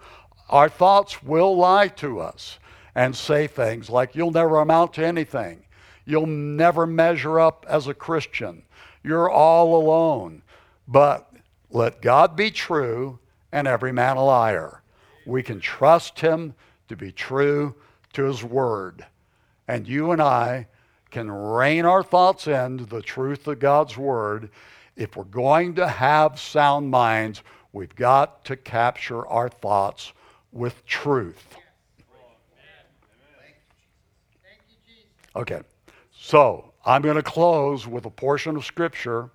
Our 0.49 0.67
thoughts 0.67 1.23
will 1.23 1.55
lie 1.55 1.87
to 1.87 2.19
us 2.19 2.59
and 2.95 3.15
say 3.15 3.47
things 3.47 3.89
like, 3.89 4.15
You'll 4.15 4.31
never 4.31 4.59
amount 4.59 4.93
to 4.93 5.05
anything. 5.05 5.63
You'll 6.05 6.25
never 6.25 6.85
measure 6.87 7.39
up 7.39 7.65
as 7.69 7.87
a 7.87 7.93
Christian. 7.93 8.63
You're 9.03 9.29
all 9.29 9.75
alone. 9.75 10.41
But 10.87 11.31
let 11.69 12.01
God 12.01 12.35
be 12.35 12.51
true 12.51 13.19
and 13.51 13.67
every 13.67 13.91
man 13.91 14.17
a 14.17 14.25
liar. 14.25 14.81
We 15.25 15.43
can 15.43 15.59
trust 15.59 16.19
him 16.19 16.55
to 16.89 16.95
be 16.95 17.11
true 17.11 17.75
to 18.13 18.23
his 18.23 18.43
word. 18.43 19.05
And 19.67 19.87
you 19.87 20.11
and 20.11 20.21
I 20.21 20.67
can 21.11 21.29
rein 21.29 21.85
our 21.85 22.01
thoughts 22.01 22.47
in 22.47 22.85
the 22.87 23.01
truth 23.01 23.47
of 23.47 23.59
God's 23.59 23.97
Word. 23.97 24.49
If 24.95 25.15
we're 25.15 25.25
going 25.25 25.75
to 25.75 25.87
have 25.87 26.39
sound 26.39 26.89
minds, 26.89 27.43
we've 27.73 27.95
got 27.95 28.45
to 28.45 28.55
capture 28.55 29.27
our 29.27 29.49
thoughts 29.49 30.13
with 30.51 30.85
truth. 30.85 31.57
Okay, 35.35 35.61
so 36.13 36.73
I'm 36.85 37.01
going 37.01 37.15
to 37.15 37.23
close 37.23 37.87
with 37.87 38.05
a 38.05 38.09
portion 38.09 38.55
of 38.55 38.65
Scripture. 38.65 39.29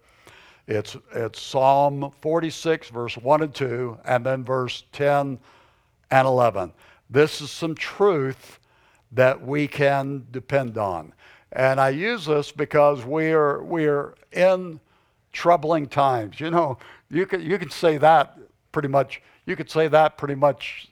It's, 0.66 0.96
it's 1.14 1.40
Psalm 1.40 2.12
46, 2.20 2.88
verse 2.88 3.16
1 3.16 3.42
and 3.42 3.54
2, 3.54 3.98
and 4.04 4.26
then 4.26 4.44
verse 4.44 4.84
10 4.92 5.38
and 6.10 6.26
11. 6.26 6.72
This 7.08 7.40
is 7.40 7.50
some 7.50 7.74
truth 7.74 8.58
that 9.12 9.40
we 9.40 9.68
can 9.68 10.26
depend 10.30 10.76
on. 10.76 11.12
And 11.52 11.80
I 11.80 11.90
use 11.90 12.26
this 12.26 12.52
because 12.52 13.04
we 13.04 13.32
are, 13.32 13.62
we 13.62 13.86
are 13.86 14.14
in 14.32 14.80
troubling 15.32 15.86
times. 15.86 16.40
You 16.40 16.50
know, 16.50 16.78
you 17.10 17.26
can, 17.26 17.42
you 17.42 17.58
can 17.58 17.70
say 17.70 17.98
that 17.98 18.38
pretty 18.72 18.88
much, 18.88 19.22
you 19.44 19.56
could 19.56 19.70
say 19.70 19.88
that 19.88 20.18
pretty 20.18 20.34
much 20.34 20.88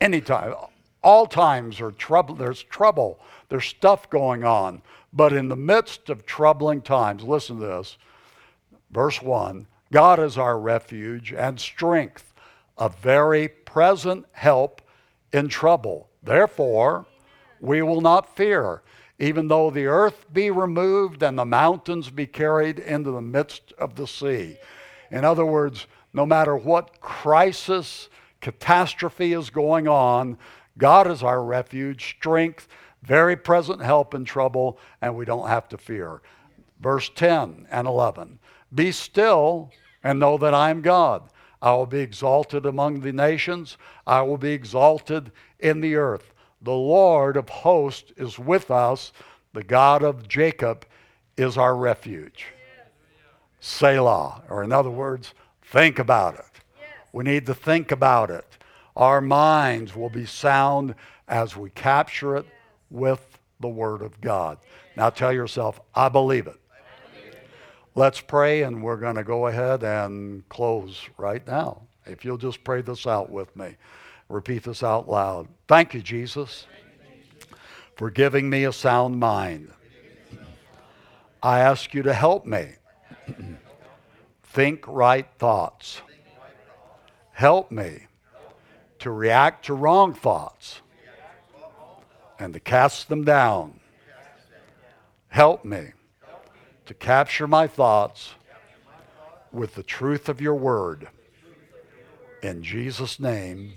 anytime. 0.00 0.54
All 1.02 1.26
times 1.26 1.80
are 1.80 1.92
trouble, 1.92 2.34
there's 2.34 2.62
trouble, 2.62 3.20
there's 3.48 3.64
stuff 3.64 4.08
going 4.10 4.44
on. 4.44 4.82
But 5.12 5.32
in 5.32 5.48
the 5.48 5.56
midst 5.56 6.08
of 6.08 6.26
troubling 6.26 6.82
times, 6.82 7.22
listen 7.22 7.58
to 7.58 7.66
this. 7.66 7.98
Verse 8.90 9.20
1 9.20 9.66
God 9.92 10.20
is 10.20 10.38
our 10.38 10.58
refuge 10.58 11.32
and 11.32 11.58
strength, 11.58 12.32
a 12.78 12.88
very 12.88 13.48
present 13.48 14.26
help 14.32 14.82
in 15.32 15.48
trouble. 15.48 16.08
Therefore, 16.22 17.06
we 17.60 17.82
will 17.82 18.00
not 18.00 18.36
fear 18.36 18.82
even 19.20 19.48
though 19.48 19.70
the 19.70 19.84
earth 19.84 20.24
be 20.32 20.50
removed 20.50 21.22
and 21.22 21.38
the 21.38 21.44
mountains 21.44 22.08
be 22.08 22.26
carried 22.26 22.78
into 22.78 23.10
the 23.10 23.20
midst 23.20 23.72
of 23.78 23.94
the 23.94 24.06
sea. 24.06 24.56
In 25.10 25.26
other 25.26 25.44
words, 25.44 25.86
no 26.14 26.24
matter 26.24 26.56
what 26.56 27.00
crisis, 27.00 28.08
catastrophe 28.40 29.34
is 29.34 29.50
going 29.50 29.86
on, 29.86 30.38
God 30.78 31.06
is 31.06 31.22
our 31.22 31.44
refuge, 31.44 32.16
strength, 32.16 32.66
very 33.02 33.36
present 33.36 33.82
help 33.82 34.14
in 34.14 34.24
trouble, 34.24 34.78
and 35.02 35.14
we 35.14 35.26
don't 35.26 35.48
have 35.48 35.68
to 35.68 35.76
fear. 35.76 36.22
Verse 36.80 37.10
10 37.14 37.66
and 37.70 37.86
11 37.86 38.38
Be 38.74 38.90
still 38.90 39.70
and 40.02 40.18
know 40.18 40.38
that 40.38 40.54
I 40.54 40.70
am 40.70 40.80
God. 40.80 41.24
I 41.60 41.72
will 41.72 41.84
be 41.84 42.00
exalted 42.00 42.64
among 42.64 43.00
the 43.00 43.12
nations, 43.12 43.76
I 44.06 44.22
will 44.22 44.38
be 44.38 44.52
exalted 44.52 45.30
in 45.58 45.82
the 45.82 45.96
earth. 45.96 46.32
The 46.62 46.72
Lord 46.72 47.36
of 47.36 47.48
hosts 47.48 48.12
is 48.16 48.38
with 48.38 48.70
us. 48.70 49.12
The 49.52 49.64
God 49.64 50.02
of 50.02 50.28
Jacob 50.28 50.84
is 51.36 51.56
our 51.56 51.74
refuge. 51.74 52.46
Selah, 53.60 54.42
or 54.48 54.62
in 54.62 54.72
other 54.72 54.90
words, 54.90 55.34
think 55.62 55.98
about 55.98 56.34
it. 56.34 56.44
We 57.12 57.24
need 57.24 57.46
to 57.46 57.54
think 57.54 57.90
about 57.90 58.30
it. 58.30 58.46
Our 58.96 59.20
minds 59.20 59.94
will 59.94 60.10
be 60.10 60.26
sound 60.26 60.94
as 61.28 61.56
we 61.56 61.70
capture 61.70 62.36
it 62.36 62.46
with 62.90 63.38
the 63.60 63.68
Word 63.68 64.02
of 64.02 64.20
God. 64.20 64.58
Now 64.96 65.10
tell 65.10 65.32
yourself, 65.32 65.80
I 65.94 66.08
believe 66.08 66.46
it. 66.46 66.56
Let's 67.94 68.20
pray, 68.20 68.62
and 68.62 68.82
we're 68.82 68.96
going 68.96 69.16
to 69.16 69.24
go 69.24 69.48
ahead 69.48 69.82
and 69.82 70.48
close 70.48 71.08
right 71.18 71.44
now. 71.46 71.82
If 72.06 72.24
you'll 72.24 72.38
just 72.38 72.62
pray 72.64 72.82
this 72.82 73.06
out 73.06 73.30
with 73.30 73.54
me. 73.56 73.76
Repeat 74.30 74.62
this 74.62 74.84
out 74.84 75.08
loud. 75.08 75.48
Thank 75.66 75.92
you, 75.92 76.00
Jesus, 76.00 76.68
for 77.96 78.10
giving 78.10 78.48
me 78.48 78.62
a 78.62 78.72
sound 78.72 79.18
mind. 79.18 79.72
I 81.42 81.58
ask 81.58 81.92
you 81.94 82.04
to 82.04 82.14
help 82.14 82.46
me 82.46 82.68
think 84.44 84.86
right 84.86 85.26
thoughts. 85.38 86.00
Help 87.32 87.72
me 87.72 88.06
to 89.00 89.10
react 89.10 89.64
to 89.64 89.74
wrong 89.74 90.14
thoughts 90.14 90.80
and 92.38 92.54
to 92.54 92.60
cast 92.60 93.08
them 93.08 93.24
down. 93.24 93.80
Help 95.26 95.64
me 95.64 95.88
to 96.86 96.94
capture 96.94 97.48
my 97.48 97.66
thoughts 97.66 98.34
with 99.50 99.74
the 99.74 99.82
truth 99.82 100.28
of 100.28 100.40
your 100.40 100.54
word. 100.54 101.08
In 102.44 102.62
Jesus' 102.62 103.18
name, 103.18 103.72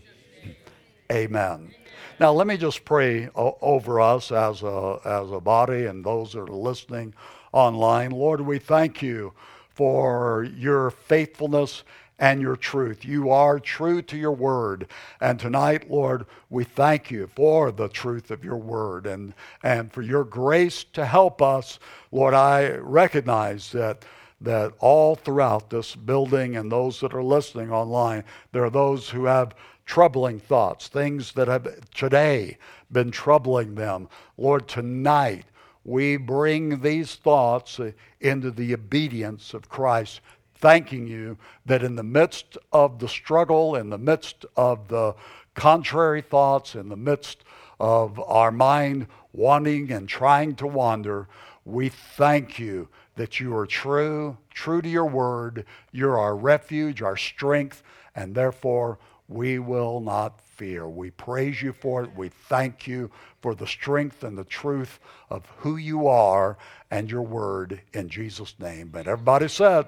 Amen. 1.14 1.76
Now, 2.20 2.32
let 2.34 2.48
me 2.48 2.58
just 2.58 2.86
pray 2.86 3.30
over 3.36 4.02
us 4.02 4.32
as 4.32 4.64
a, 4.64 5.00
as 5.06 5.32
a 5.32 5.40
body 5.40 5.86
and 5.86 6.04
those 6.04 6.34
that 6.34 6.40
are 6.40 6.48
listening 6.48 7.14
online. 7.52 8.10
Lord, 8.10 8.42
we 8.42 8.58
thank 8.58 9.04
you 9.04 9.34
for 9.70 10.44
your 10.58 10.90
faithfulness 10.90 11.84
and 12.18 12.42
your 12.42 12.56
truth. 12.56 13.06
You 13.06 13.30
are 13.30 13.60
true 13.60 14.02
to 14.04 14.18
your 14.18 14.32
word. 14.32 14.88
And 15.22 15.40
tonight, 15.40 15.92
Lord, 15.92 16.26
we 16.50 16.64
thank 16.64 17.12
you 17.12 17.28
for 17.36 17.72
the 17.72 17.90
truth 17.90 18.32
of 18.32 18.44
your 18.44 18.58
word 18.58 19.06
and, 19.06 19.36
and 19.62 19.92
for 19.94 20.02
your 20.02 20.24
grace 20.24 20.84
to 20.94 21.06
help 21.06 21.44
us. 21.44 21.78
Lord, 22.12 22.34
I 22.34 22.72
recognize 22.78 23.72
that 23.74 24.04
that 24.44 24.74
all 24.80 25.16
throughout 25.16 25.70
this 25.70 25.96
building 25.96 26.56
and 26.56 26.72
those 26.72 27.00
that 27.00 27.14
are 27.14 27.24
listening 27.24 27.72
online, 27.72 28.24
there 28.52 28.64
are 28.64 28.70
those 28.70 29.10
who 29.10 29.26
have 29.26 29.56
troubling 29.86 30.40
thoughts, 30.40 30.88
things 30.88 31.32
that 31.34 31.48
have 31.48 31.68
today 31.92 32.58
been 32.92 33.10
troubling 33.12 33.76
them. 33.76 34.08
Lord, 34.38 34.68
tonight 34.68 35.46
we 35.86 36.18
bring 36.18 36.82
these 36.82 37.16
thoughts 37.16 37.80
into 38.22 38.52
the 38.52 38.74
obedience 38.74 39.54
of 39.54 39.70
Christ, 39.70 40.22
thanking 40.56 41.08
you 41.08 41.38
that 41.66 41.84
in 41.84 41.96
the 41.96 42.04
midst 42.04 42.58
of 42.72 43.00
the 43.00 43.10
struggle, 43.10 43.76
in 43.76 43.90
the 43.90 43.98
midst 43.98 44.46
of 44.56 44.88
the 44.88 45.16
contrary 45.56 46.22
thoughts, 46.22 46.76
in 46.76 46.90
the 46.90 46.96
midst 46.96 47.44
of 47.80 48.20
our 48.20 48.52
mind 48.52 49.08
wanting 49.34 49.92
and 49.92 50.08
trying 50.08 50.56
to 50.56 50.68
wander, 50.68 51.28
we 51.66 51.90
thank 51.90 52.60
you 52.60 52.88
that 53.16 53.40
you 53.40 53.56
are 53.56 53.66
true, 53.66 54.38
true 54.54 54.82
to 54.82 54.90
your 54.90 55.06
word. 55.06 55.66
You're 55.92 56.18
our 56.18 56.36
refuge, 56.36 57.02
our 57.02 57.18
strength, 57.18 57.84
and 58.16 58.36
therefore 58.36 59.00
we 59.28 59.60
will 59.60 60.00
not 60.00 60.42
fear. 60.42 60.88
We 60.88 61.12
praise 61.12 61.62
you 61.62 61.74
for 61.74 62.04
it. 62.04 62.16
We 62.16 62.30
thank 62.30 62.88
you 62.88 63.10
for 63.42 63.56
the 63.56 63.68
strength 63.68 64.24
and 64.24 64.38
the 64.38 64.44
truth 64.44 65.00
of 65.30 65.46
who 65.58 65.78
you 65.78 66.08
are 66.08 66.58
and 66.92 67.10
your 67.10 67.24
word 67.24 67.82
in 67.94 68.10
Jesus' 68.10 68.56
name. 68.60 68.90
But 68.90 69.08
everybody 69.08 69.48
said, 69.48 69.88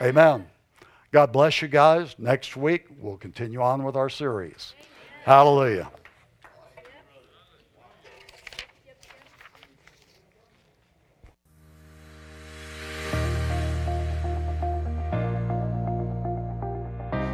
Amen. 0.00 0.16
Amen. 0.16 0.46
God 1.12 1.32
bless 1.32 1.62
you 1.62 1.68
guys. 1.68 2.16
Next 2.18 2.56
week, 2.56 2.86
we'll 2.98 3.16
continue 3.16 3.62
on 3.62 3.84
with 3.84 3.96
our 3.96 4.10
series. 4.10 4.74
Hallelujah. 5.24 5.90